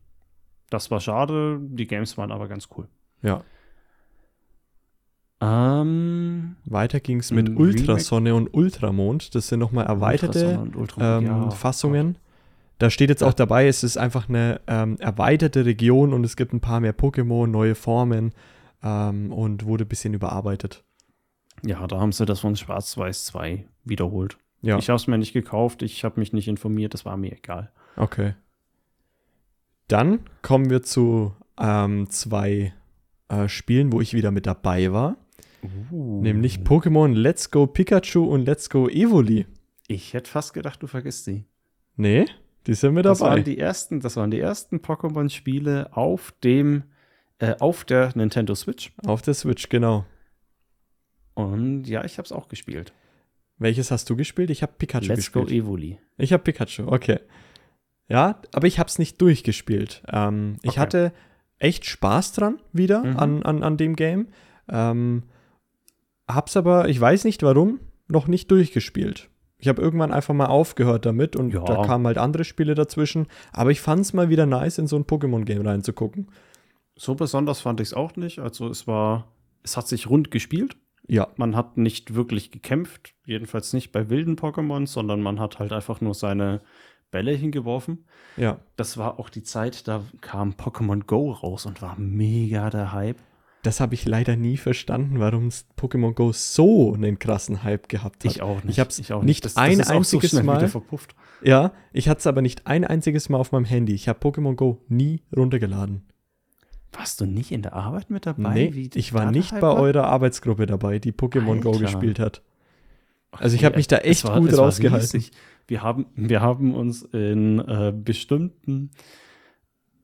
[0.69, 1.59] das war schade.
[1.61, 2.87] Die Games waren aber ganz cool.
[3.21, 3.43] ja.
[5.41, 9.33] Ähm, Weiter ging es mit Ultrasonne und Ultramond.
[9.35, 11.49] Das sind nochmal erweiterte Ultramond, ähm, ja.
[11.51, 12.17] Fassungen.
[12.77, 16.53] Da steht jetzt auch dabei, es ist einfach eine ähm, erweiterte Region und es gibt
[16.53, 18.33] ein paar mehr Pokémon, neue Formen
[18.83, 20.83] ähm, und wurde ein bisschen überarbeitet.
[21.65, 24.37] Ja, da haben sie das von Schwarz-Weiß 2 wiederholt.
[24.61, 27.31] Ja, Ich habe es mir nicht gekauft, ich habe mich nicht informiert, das war mir
[27.31, 27.71] egal.
[27.95, 28.33] okay.
[29.89, 32.73] Dann kommen wir zu ähm, zwei
[33.27, 35.17] äh, Spielen, wo ich wieder mit dabei war.
[35.91, 36.21] Uh.
[36.21, 39.47] Nämlich Pokémon Let's Go Pikachu und Let's Go Evoli.
[39.87, 41.43] Ich hätte fast gedacht, du vergisst die.
[41.95, 42.25] Nee,
[42.67, 43.31] die sind mit Das dabei.
[43.31, 46.83] waren die ersten, das waren die ersten Pokémon-Spiele auf dem,
[47.39, 48.93] äh, auf der Nintendo Switch.
[49.05, 50.05] Auf der Switch, genau.
[51.33, 52.93] Und ja, ich habe es auch gespielt.
[53.57, 54.51] Welches hast du gespielt?
[54.51, 55.63] Ich habe Pikachu Let's Go gespielt.
[55.63, 55.97] Evoli.
[56.17, 57.19] Ich habe Pikachu, okay.
[58.09, 60.01] Ja, aber ich habe es nicht durchgespielt.
[60.11, 60.79] Ähm, ich Okay.
[60.79, 61.13] hatte
[61.59, 63.17] echt Spaß dran wieder Mhm.
[63.17, 64.27] an, an, an dem Game.
[64.67, 65.23] Ähm,
[66.27, 69.29] hab's aber, ich weiß nicht warum, noch nicht durchgespielt.
[69.57, 71.63] Ich habe irgendwann einfach mal aufgehört damit und Ja.
[71.63, 73.27] da kamen halt andere Spiele dazwischen.
[73.51, 76.31] Aber ich fand's mal wieder nice, in so ein Pokémon-Game reinzugucken.
[76.95, 78.39] So besonders fand ich es auch nicht.
[78.39, 79.27] Also es war,
[79.63, 80.77] es hat sich rund gespielt.
[81.07, 85.73] Ja, Man hat nicht wirklich gekämpft, jedenfalls nicht bei wilden Pokémon, sondern man hat halt
[85.73, 86.61] einfach nur seine
[87.11, 88.05] Bälle hingeworfen.
[88.37, 88.59] ja.
[88.75, 93.17] Das war auch die Zeit, da kam Pokémon Go raus und war mega der Hype.
[93.63, 98.31] Das habe ich leider nie verstanden, warum Pokémon Go so einen krassen Hype gehabt hat.
[98.31, 98.75] Ich auch nicht.
[98.75, 101.13] Ich hab's auch nicht Das- ein das ist auch einziges schnell Mal- verpufft.
[101.41, 103.93] Ja, ich hatte es aber nicht ein einziges Mal auf meinem Handy.
[103.93, 106.03] Ich habe Pokémon Go nie runtergeladen.
[106.93, 108.53] Warst du nicht in der Arbeit mit dabei?
[108.53, 109.75] nee, wie ich war nicht bei war?
[109.75, 112.41] eurer Arbeitsgruppe dabei, die Pokémon Go gespielt hat.
[113.31, 115.19] Also ich habe mich da es echt war- gut es rausgehalten.
[115.19, 115.31] riesig.
[115.69, 118.89] Wir haben, wir haben uns in äh, bestimmten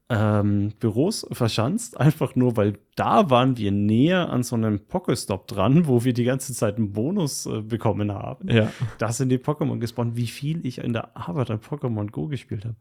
[0.10, 5.88] ähm, Büros verschanzt, einfach nur, weil da waren wir näher an so einem Pokestop dran,
[5.88, 8.48] wo wir die ganze Zeit einen Bonus äh, bekommen haben.
[8.48, 8.72] Ja.
[9.00, 12.66] Da sind die Pokémon gespawnt, wie viel ich in der Arbeit an Pokémon Go gespielt
[12.66, 12.76] habe.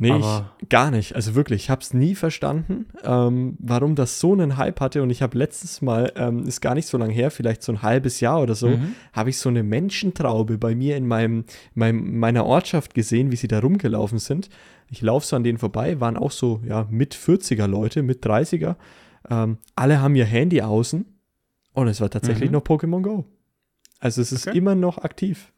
[0.00, 1.16] Nee, Aber- ich, gar nicht.
[1.16, 5.02] Also wirklich, ich habe es nie verstanden, ähm, warum das so einen Hype hatte.
[5.02, 7.82] Und ich habe letztes Mal, ähm, ist gar nicht so lange her, vielleicht so ein
[7.82, 8.94] halbes Jahr oder so, Mhm.
[9.12, 11.44] habe ich so eine Menschentraube bei mir in meinem,
[11.74, 14.48] meinem, meiner Ortschaft gesehen, wie sie da rumgelaufen sind.
[14.88, 18.76] Ich laufe so an denen vorbei, waren auch so, ja, mit 40er Leute, mit 30er.
[19.28, 21.06] Ähm, alle haben ihr Handy außen
[21.72, 22.54] und es war tatsächlich Mhm.
[22.54, 23.24] noch Pokémon Go.
[23.98, 24.56] Also es ist Okay.
[24.58, 25.52] immer noch aktiv.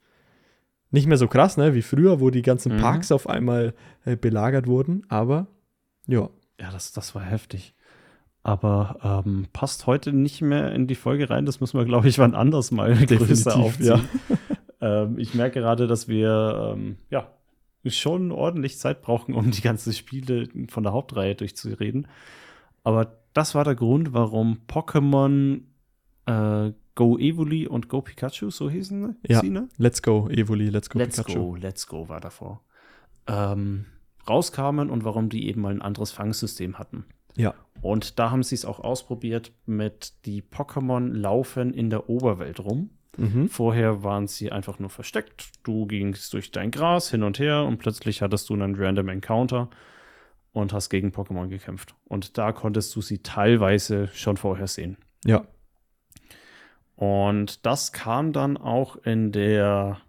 [0.90, 2.80] Nicht mehr so krass, ne, wie früher, wo die ganzen Mhm.
[2.80, 3.74] Parks auf einmal
[4.04, 5.46] äh, belagert wurden, aber
[6.06, 6.28] ja.
[6.60, 7.74] Ja, das, das war heftig.
[8.42, 11.46] Aber ähm, passt heute nicht mehr in die Folge rein.
[11.46, 14.02] Das müssen wir, glaube ich, wann anders mal größer aufziehen.
[14.80, 17.28] ähm, ich merke gerade, dass wir ähm, ja
[17.86, 22.08] schon ordentlich Zeit brauchen, um die ganzen Spiele von der Hauptreihe durchzureden.
[22.82, 25.60] Aber das war der Grund, warum Pokémon
[26.26, 29.40] äh, Go Evoli und Go Pikachu, so hießen Ja.
[29.40, 29.68] sie, ne?
[29.78, 31.38] Let's go, Evoli, let's go, Let's Pikachu.
[31.52, 32.62] Go, Let's Go war davor.
[33.26, 33.86] Ähm,
[34.28, 37.04] rauskamen und warum die eben mal ein anderes Fangsystem hatten.
[37.36, 37.54] Ja.
[37.80, 42.90] Und da haben sie es auch ausprobiert mit die Pokémon laufen in der Oberwelt rum.
[43.16, 43.48] Mhm.
[43.48, 45.50] Vorher waren sie einfach nur versteckt.
[45.62, 49.70] Du gingst durch dein Gras hin und her und plötzlich hattest du einen random Encounter
[50.52, 51.94] und hast gegen Pokémon gekämpft.
[52.04, 54.96] Und da konntest du sie teilweise schon vorher sehen.
[55.24, 55.44] Ja.
[57.00, 60.02] Und das kam dann auch in der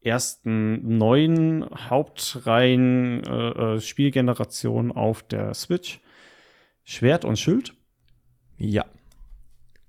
[0.00, 6.00] ersten neuen Hauptreihen äh, äh, Spielgeneration auf der Switch.
[6.84, 7.74] Schwert und Schild.
[8.56, 8.84] Ja.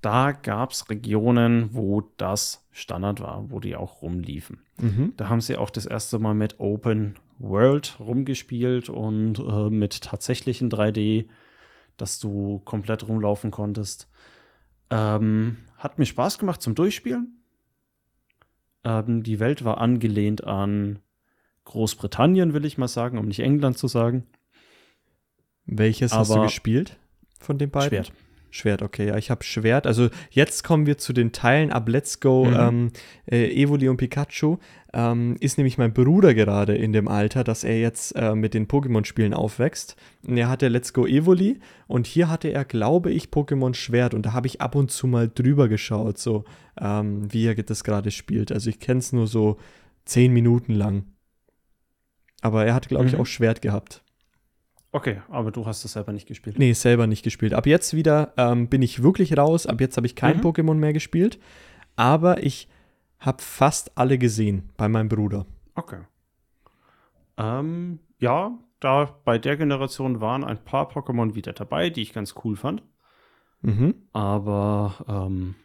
[0.02, 4.62] Da gab es Regionen, wo das Standard war, wo die auch rumliefen.
[4.80, 5.14] Mhm.
[5.18, 10.72] Da haben sie auch das erste Mal mit Open World rumgespielt und äh, mit tatsächlichen
[10.72, 11.28] 3D,
[11.96, 14.10] dass du komplett rumlaufen konntest.
[14.90, 17.42] Ähm, hat mir Spaß gemacht zum Durchspielen.
[18.84, 21.00] Ähm, die Welt war angelehnt an
[21.66, 24.28] Großbritannien, will ich mal sagen, um nicht England zu sagen.
[25.66, 26.98] Welches hast du Aber- gespielt
[27.40, 27.90] von den beiden?
[27.90, 28.14] Schwert.
[28.56, 29.86] Schwert, okay, ja, ich habe Schwert.
[29.86, 32.56] Also jetzt kommen wir zu den Teilen ab Let's Go Mhm.
[32.58, 32.91] ähm,
[33.30, 34.58] äh, Evoli und Pikachu.
[34.93, 38.68] Ähm, ist nämlich mein Bruder gerade in dem Alter, dass er jetzt äh, mit den
[38.70, 39.97] Pokémon-Spielen aufwächst.
[40.26, 44.14] Und er hatte Let's Go Evoli und hier hatte er, glaube ich, Pokémon Schwert.
[44.14, 46.45] Und da habe ich ab und zu mal drüber geschaut, so
[46.80, 48.53] ähm, wie er das gerade spielt.
[48.53, 49.58] Also ich kenne es nur so
[50.06, 51.03] zehn Minuten lang.
[52.41, 53.20] Aber er hat, glaube ich, Mhm.
[53.20, 54.01] auch Schwert gehabt.
[54.96, 56.58] Okay, aber du hast das selber nicht gespielt.
[56.58, 57.54] Nee, selber nicht gespielt.
[57.54, 59.68] Ab jetzt wieder ähm, bin ich wirklich raus.
[59.68, 60.41] Ab jetzt habe ich kein Mhm.
[60.41, 61.38] Pokémon mehr gespielt.
[61.98, 62.70] Aber ich
[63.20, 65.46] habe fast alle gesehen bei meinem Bruder.
[65.74, 66.00] Okay.
[67.36, 72.34] Ähm, ja, da bei der Generation waren ein paar Pokémon wieder dabei, die ich ganz
[72.46, 72.82] cool fand.
[73.64, 73.96] Mhm.
[74.14, 75.56] Aber ähm,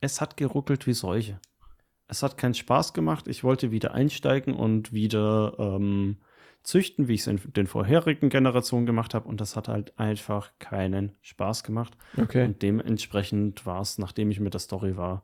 [0.00, 1.38] es hat geruckelt wie Seuche.
[2.08, 3.28] Es hat keinen Spaß gemacht.
[3.28, 6.16] Ich wollte wieder einsteigen und wieder ähm,
[6.64, 9.28] züchten, wie ich es in den vorherigen Generationen gemacht habe.
[9.28, 11.96] Und das hat halt einfach keinen Spaß gemacht.
[12.16, 12.46] Okay.
[12.46, 15.22] Und dementsprechend war es, nachdem ich mit der Story war,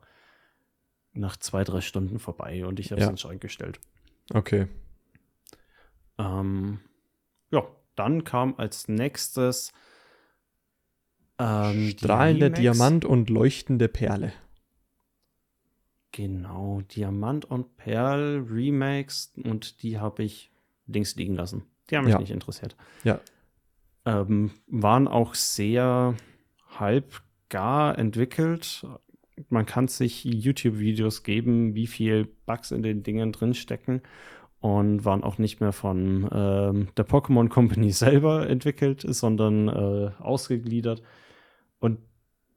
[1.13, 3.11] nach zwei, drei Stunden vorbei und ich habe es Ja.
[3.11, 3.79] in Schrank gestellt.
[4.33, 4.67] Okay.
[6.17, 6.79] Ähm,
[7.51, 9.73] ja, dann kam als nächstes
[11.37, 12.49] ähm, Strahlender.
[12.51, 14.31] Diamant und leuchtende Perle.
[16.13, 20.50] Genau, Diamant und Perl Remakes und die habe ich
[20.91, 21.63] links liegen lassen.
[21.89, 22.19] Die haben mich Ja.
[22.19, 22.75] nicht interessiert.
[23.03, 23.19] Ja.
[24.05, 26.15] Ähm, waren auch sehr
[26.79, 28.85] halb gar entwickelt.
[29.49, 34.01] Man kann sich YouTube-Videos geben, wie viel Bugs in den Dingen drinstecken
[34.59, 41.01] und waren auch nicht mehr von ähm, der Pokémon Company selber entwickelt, sondern äh, ausgegliedert.
[41.79, 41.99] Und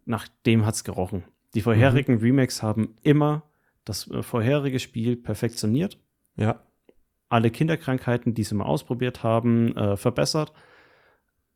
[0.04, 1.24] nach dem hat's gerochen.
[1.54, 3.42] Die vorherigen Remakes haben immer
[3.84, 5.98] das äh, vorherige Spiel perfektioniert,
[6.36, 6.60] Ja.
[7.34, 10.52] Alle Kinderkrankheiten, die sie mal ausprobiert haben, äh, verbessert.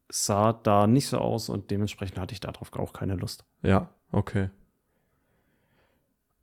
[0.09, 3.45] Sah da nicht so aus und dementsprechend hatte ich darauf auch keine Lust.
[3.63, 4.51] Ja, okay.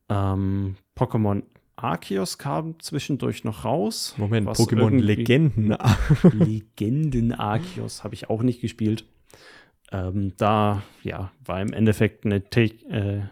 [0.08, 1.44] Ähm, Pokémon
[1.76, 4.16] Arceus kam zwischendurch noch raus.
[4.18, 5.76] Moment, Pokémon Legenden.
[6.32, 9.04] Legenden Arceus habe ich auch nicht gespielt.
[9.92, 13.24] Ähm, da ja, war im Endeffekt eine te äh,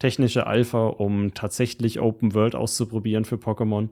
[0.00, 3.90] technische Alpha, um tatsächlich Open World auszuprobieren für Pokémon.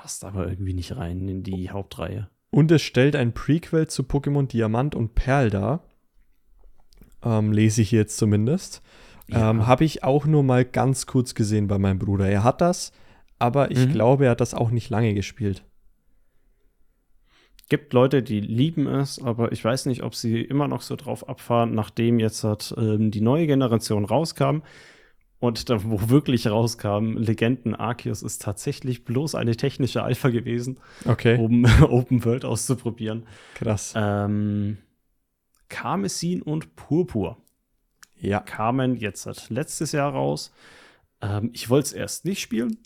[0.00, 2.28] Passt aber irgendwie nicht rein in die Hauptreihe.
[2.50, 5.82] Und es stellt ein Prequel zu Pokémon Diamant und Perl dar.
[7.24, 8.80] Ähm, lese ich jetzt zumindest.
[9.28, 12.28] Ähm, Habe ich auch nur mal ganz kurz gesehen bei meinem Bruder.
[12.28, 12.92] Er hat das,
[13.40, 13.92] aber ich Mhm.
[13.92, 15.64] glaube, er hat das auch nicht lange gespielt.
[17.68, 21.28] Gibt Leute, die lieben es, aber ich weiß nicht, ob sie immer noch so drauf
[21.28, 24.60] abfahren, nachdem jetzt hat, ähm, die neue Generation rauskam.
[25.40, 31.38] Und da, wo wirklich rauskam, Legenden Arceus ist tatsächlich bloß eine technische Alpha gewesen, Okay,
[31.38, 33.24] um Open World auszuprobieren.
[33.54, 33.92] krass.
[33.96, 34.78] Ähm,
[35.68, 37.36] Karmesin und Purpur
[38.20, 40.52] ja, kamen jetzt seit letztes Jahr raus.
[41.20, 42.78] Ähm, ich wollte es erst nicht spielen,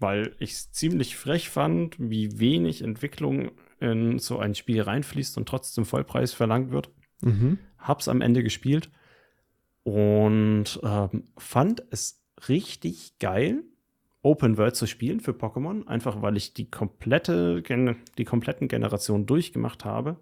[0.00, 5.48] weil ich es ziemlich frech fand, wie wenig Entwicklung in so ein Spiel reinfließt und
[5.48, 6.90] trotzdem Vollpreis verlangt wird.
[7.20, 7.58] mhm.
[7.78, 8.90] Hab's am Ende gespielt
[9.86, 13.62] und ähm, fand es richtig geil,
[14.22, 17.62] Open World zu spielen für Pokémon, einfach weil ich die komplette,
[18.18, 20.16] die kompletten Generationen durchgemacht habe.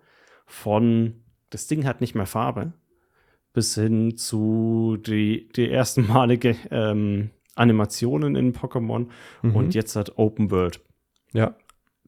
[0.45, 2.75] Von das Ding hat nicht mehr Farbe
[3.55, 9.07] bis hin zu die, die ersten Malige ähm, Animationen in Pokémon
[9.43, 9.57] Mhm.
[9.57, 10.81] und jetzt hat Open World.
[11.33, 11.57] ja,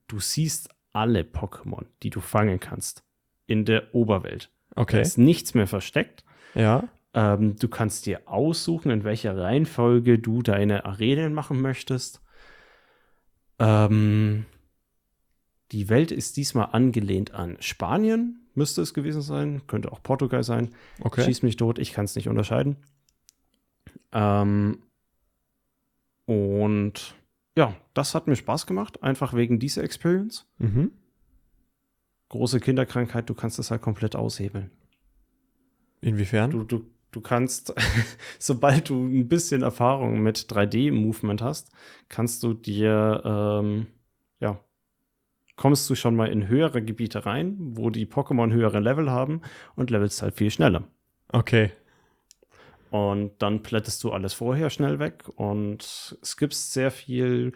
[0.09, 3.03] Du siehst alle Pokémon, die du fangen kannst
[3.47, 4.51] in der Oberwelt.
[4.75, 6.23] Da okay, ist nichts mehr versteckt.
[6.55, 6.87] ja,
[7.17, 12.21] Ähm, du kannst dir aussuchen, in welcher Reihenfolge du deine Arenen machen möchtest.
[13.59, 14.45] Ähm,
[15.73, 20.75] die Welt ist diesmal angelehnt an Spanien, müsste es gewesen sein, könnte auch Portugal sein.
[21.01, 21.25] okay.
[21.25, 22.77] Schieß mich tot, ich kann es nicht unterscheiden.
[24.13, 24.83] Ähm,
[26.27, 27.15] und
[27.57, 30.47] ja, das hat mir Spaß gemacht, einfach wegen dieser Experience.
[30.59, 30.91] Mhm.
[32.29, 34.71] Große Kinderkrankheit, du kannst es halt komplett aushebeln.
[36.03, 36.51] Inwiefern?
[36.51, 36.85] Du, du,
[37.17, 37.75] du kannst,
[38.39, 41.73] sobald du ein bisschen Erfahrung mit 3D-Movement hast,
[42.09, 43.87] kannst du dir, ähm,
[44.39, 44.61] ja,
[45.57, 49.41] kommst du schon mal in höhere Gebiete rein, wo die Pokémon höhere Level haben
[49.75, 50.85] und levelst halt viel schneller.
[51.33, 51.73] Okay,
[52.91, 55.83] Und dann plättest du alles vorher schnell weg und
[56.23, 57.53] skippst sehr viel.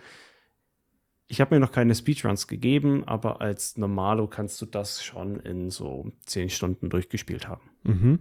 [1.29, 5.71] Ich habe mir noch keine Speedruns gegeben, aber als Normalo kannst du das schon in
[5.71, 7.71] so 10 Stunden durchgespielt haben.
[7.85, 8.19] mhm.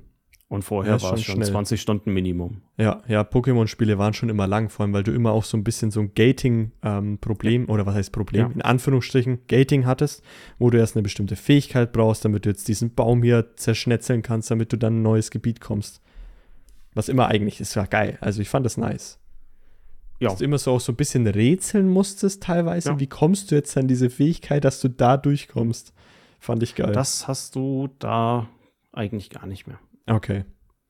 [0.50, 1.52] Und Ja, vorher ist war es schon schon schnell.
[1.52, 2.62] 20 Stunden Minimum.
[2.76, 5.64] Ja, ja, Pokémon-Spiele waren schon immer lang, vor allem, weil du immer auch so ein
[5.64, 8.52] bisschen so ein Gating-Problem, oder was heißt Problem, Ja.
[8.56, 10.24] in Anführungsstrichen, Gating hattest,
[10.58, 14.50] wo du erst eine bestimmte Fähigkeit brauchst, damit du jetzt diesen Baum hier zerschnetzeln kannst,
[14.50, 16.02] damit du dann in ein neues Gebiet kommst.
[16.96, 18.18] Was immer eigentlich ist, war geil.
[18.20, 19.20] Also ich fand das nice.
[20.20, 20.30] Ja.
[20.30, 22.90] Dass du immer so auch so ein bisschen rätseln musstest teilweise.
[22.90, 23.00] Ja.
[23.00, 25.94] Wie kommst du jetzt an diese Fähigkeit, dass du da durchkommst?
[26.40, 26.92] Fand ich geil.
[26.92, 28.50] Das hast du da
[28.92, 29.80] eigentlich gar nicht mehr.
[30.10, 30.46] Okay.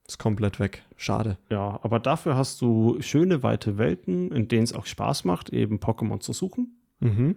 [0.07, 0.83] Ist komplett weg.
[0.97, 1.37] Schade.
[1.51, 5.77] Ja, aber dafür hast du schöne weite Welten, in denen es auch Spaß macht, eben
[5.77, 6.79] Pokémon zu suchen.
[6.99, 7.35] Mhm.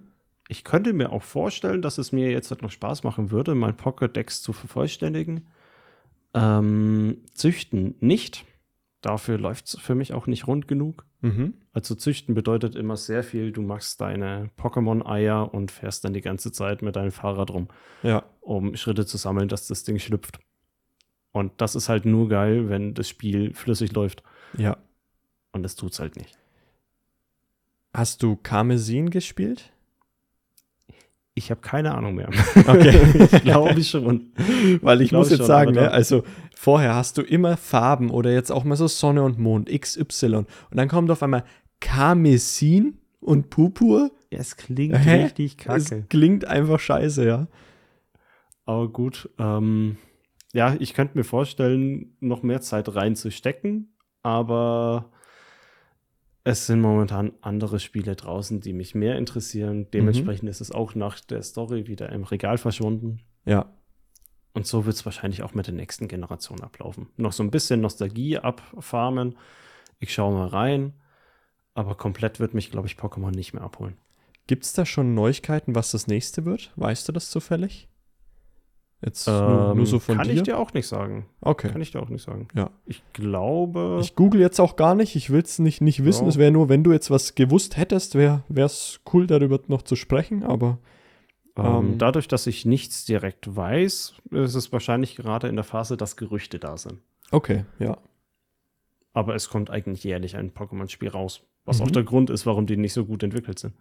[0.48, 3.74] Ich könnte mir auch vorstellen, dass es mir jetzt halt noch Spaß machen würde, mein
[3.76, 5.48] Pokédex zu vervollständigen.
[6.34, 8.44] Ähm, züchten nicht.
[9.02, 11.04] Dafür läuft es für mich auch nicht rund genug.
[11.20, 11.54] Mhm.
[11.72, 13.52] Also züchten bedeutet immer sehr viel.
[13.52, 17.68] Du machst deine Pokémon-Eier und fährst dann die ganze Zeit mit deinem Fahrrad rum,
[18.02, 18.24] Ja.
[18.40, 20.38] um Schritte zu sammeln, dass das Ding schlüpft.
[21.32, 24.22] Und das ist halt nur geil, wenn das Spiel flüssig läuft.
[24.56, 24.76] Ja.
[25.52, 26.38] Und das tut's halt nicht.
[27.94, 29.70] Hast du Karmesin gespielt?
[31.34, 32.28] Ich habe keine Ahnung mehr.
[32.66, 33.28] Okay.
[33.32, 34.32] ich glaube schon.
[34.82, 36.22] Weil ich Glaub muss ich jetzt schon, sagen, ne, also
[36.54, 40.34] vorher hast du immer Farben oder jetzt auch mal so Sonne und Mond, XY.
[40.36, 41.44] Und dann kommt auf einmal
[41.80, 44.10] Karmesin und Purpur.
[44.30, 45.24] Es klingt Hä?
[45.24, 46.04] richtig Es kacke.
[46.08, 47.46] klingt einfach scheiße, ja.
[48.66, 49.28] Aber gut.
[49.38, 49.96] Ähm,
[50.52, 53.94] ja, ich könnte mir vorstellen, noch mehr Zeit reinzustecken.
[54.22, 55.10] Aber
[56.44, 59.90] es sind momentan andere Spiele draußen, die mich mehr interessieren.
[59.92, 63.20] Dementsprechend ist es auch nach der Story wieder im Regal verschwunden.
[63.44, 63.72] Ja.
[64.52, 67.08] Und so wird es wahrscheinlich auch mit der nächsten Generation ablaufen.
[67.16, 69.36] Noch so ein bisschen Nostalgie abfarmen.
[69.98, 70.92] Ich schaue mal rein.
[71.74, 73.96] Aber komplett wird mich, glaube ich, Pokémon nicht mehr abholen.
[74.46, 76.72] Gibt es da schon Neuigkeiten, was das nächste wird?
[76.76, 77.88] Weißt du das zufällig?
[79.04, 80.34] Jetzt nur, nur so von Ähm, kann dir?
[80.34, 81.26] ich dir auch nicht sagen.
[81.40, 81.68] okay.
[81.70, 82.46] Kann ich dir auch nicht sagen.
[82.54, 82.70] Ja.
[82.86, 83.98] Ich glaube.
[84.00, 85.16] Ich google jetzt auch gar nicht.
[85.16, 86.22] Ich will es nicht, nicht wissen.
[86.24, 86.28] Ja.
[86.28, 89.96] Es wäre nur, wenn du jetzt was gewusst hättest, wäre es cool, darüber noch zu
[89.96, 90.44] sprechen.
[90.44, 90.78] Aber
[91.56, 95.96] Ähm, Ähm, dadurch, dass ich nichts direkt weiß, ist es wahrscheinlich gerade in der Phase,
[95.98, 97.00] dass Gerüchte da sind.
[97.30, 97.98] okay, ja.
[99.12, 101.42] Aber es kommt eigentlich jährlich ein Pokémon-Spiel raus.
[101.66, 101.84] Was Mhm.
[101.84, 103.74] auch der Grund ist, warum die nicht so gut entwickelt sind.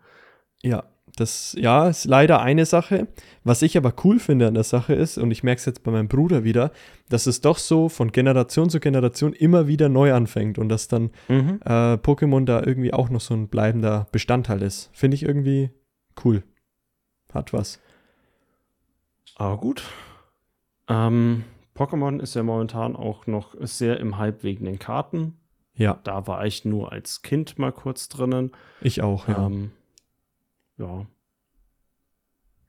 [0.64, 0.84] Ja,
[1.16, 3.08] das ja, ist leider eine Sache.
[3.44, 5.92] Was ich aber cool finde an der Sache ist, und ich merke es jetzt bei
[5.92, 6.72] meinem Bruder wieder,
[7.10, 11.12] dass es doch so von Generation zu Generation immer wieder neu anfängt und dass dann
[11.28, 14.90] äh, Pokémon da irgendwie auch noch so ein bleibender Bestandteil ist.
[14.94, 15.72] Finde ich irgendwie
[16.24, 16.44] cool.
[17.34, 17.80] Hat was.
[19.36, 19.84] Aber gut.
[20.88, 21.44] Ähm,
[21.76, 25.38] Pokémon ist ja momentan auch noch sehr im Hype wegen den Karten.
[25.74, 28.52] Ja, Da war ich nur als Kind mal kurz drinnen.
[28.82, 29.48] ich auch, ja.
[29.48, 29.72] Ähm,
[30.82, 31.06] ja.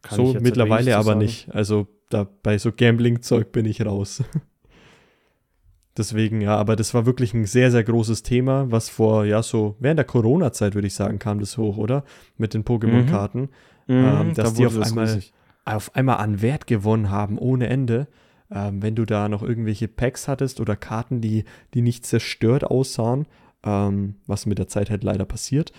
[0.02, 1.18] Kann so mittlerweile aber sagen.
[1.20, 1.48] nicht.
[1.54, 4.22] Also da bei so Gambling-Zeug bin ich raus.
[5.96, 9.76] Deswegen, ja, aber das war wirklich ein sehr, sehr großes Thema, was vor, ja, so
[9.78, 12.04] während der Corona-Zeit, würde ich sagen, kam das hoch, oder?
[12.38, 13.50] Mit den Pokémon-Karten.
[13.88, 15.34] Ähm, dass da die auf das einmal- riesig.
[15.66, 18.08] auf einmal an Wert gewonnen haben, ohne Ende.
[18.50, 21.44] Ähm, wenn du da noch irgendwelche Packs hattest oder Karten, die,
[21.74, 23.26] die nicht zerstört aussahen,
[23.64, 25.72] ähm, was mit der Zeit halt leider passiert,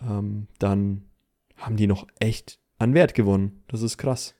[0.00, 1.02] ähm, dann
[1.58, 3.62] haben die noch echt an Wert gewonnen.
[3.68, 4.34] Das ist krass.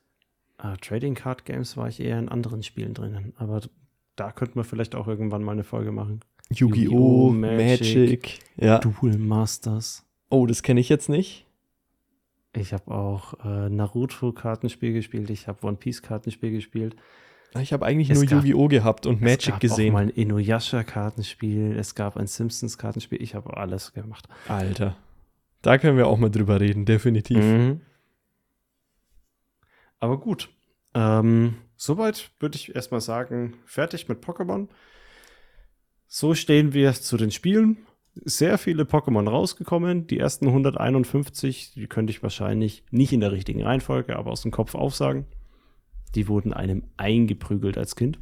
[0.57, 3.33] Ah, Trading Card Games war ich eher in anderen Spielen drinnen.
[3.37, 3.61] Aber
[4.17, 6.21] da könnten wir vielleicht auch irgendwann mal eine Folge machen.
[6.51, 7.97] Yu-Gi-Oh!, Yu-Gi-Oh!, Magic.
[7.97, 8.39] Magic.
[8.57, 8.79] Ja.
[8.79, 10.05] Duel Masters.
[10.31, 11.47] Oh, das kenne ich jetzt nicht.
[12.55, 15.31] Ich habe auch äh, Naruto-Kartenspiel gespielt.
[15.31, 16.97] Ich habe One Piece-Kartenspiel gespielt.
[17.61, 18.69] Ich habe eigentlich Es nur Yu-Gi-Oh!
[18.69, 19.91] gehabt und es Magic gab gesehen.
[19.91, 21.77] auch mal ein Inuyasha-Kartenspiel.
[21.79, 23.23] Es gab ein Simpsons-Kartenspiel.
[23.23, 24.29] Ich habe alles gemacht.
[24.49, 24.97] Alter.
[25.63, 27.45] Da können wir auch mal drüber reden, definitiv.
[27.45, 27.81] Mhm.
[29.99, 30.51] Aber gut.
[30.95, 34.69] Ähm, soweit würde ich erstmal sagen, fertig mit Pokémon.
[36.07, 37.79] So stehen wir zu den Spielen.
[38.15, 40.07] Sehr viele Pokémon rausgekommen.
[40.07, 44.51] Die ersten 151, die könnte ich wahrscheinlich nicht in der richtigen Reihenfolge, aber aus dem
[44.51, 45.27] Kopf aufsagen.
[46.15, 48.19] Die wurden einem eingeprügelt als Kind.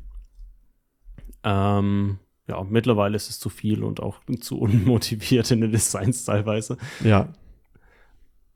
[1.44, 2.18] Ähm,
[2.48, 6.76] ja, mittlerweile ist es zu viel und auch zu unmotiviert in den Designs teilweise.
[7.02, 7.28] Ja.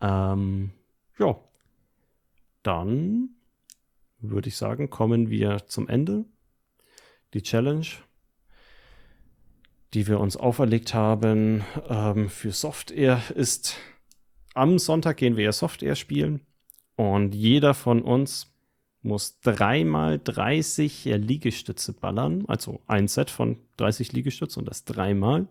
[0.00, 0.70] Ähm,
[1.18, 1.36] ja.
[2.62, 3.30] Dann
[4.18, 6.24] würde ich sagen, kommen wir zum Ende.
[7.32, 7.86] Die Challenge,
[9.94, 13.76] die wir uns auferlegt haben ähm, für Software, ist
[14.54, 16.40] am Sonntag gehen wir ja Software spielen
[16.96, 18.49] und jeder von uns
[19.02, 25.48] muss dreimal 30 Liegestütze ballern, also ein Set von 30 Liegestütze und das dreimal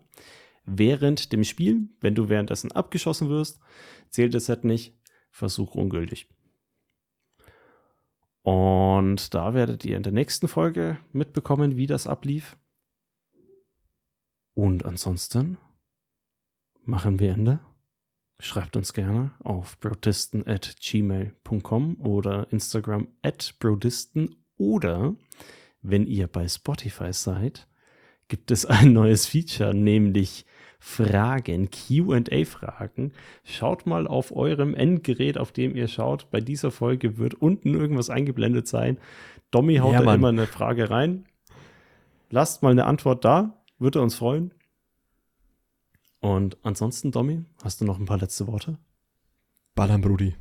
[0.64, 1.88] während dem Spiel.
[2.00, 3.60] Wenn du währenddessen abgeschossen wirst,
[4.08, 4.94] zählt das Set nicht,
[5.30, 6.28] Versuch ungültig.
[8.42, 12.56] Und da werdet ihr in der nächsten Folge mitbekommen, wie das ablief.
[14.54, 15.58] Und ansonsten
[16.84, 17.60] machen wir Ende.
[18.40, 25.14] Schreibt uns gerne auf brodisten at gmail.com oder Instagram at brodisten oder
[25.82, 27.68] wenn ihr bei Spotify seid,
[28.28, 30.46] gibt es ein neues Feature, nämlich
[30.78, 33.12] Fragen, QA-Fragen.
[33.44, 36.30] Schaut mal auf eurem Endgerät, auf dem ihr schaut.
[36.30, 38.96] Bei dieser Folge wird unten irgendwas eingeblendet sein.
[39.50, 40.14] Domi haut Ja, da Mann.
[40.20, 41.26] immer eine Frage rein.
[42.30, 44.54] Lasst mal eine Antwort da, würde uns freuen.
[46.20, 48.78] Und ansonsten, Domi, hast du noch ein paar letzte Worte?
[49.74, 50.36] Ballern, Brudi.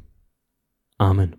[0.98, 1.38] Amen.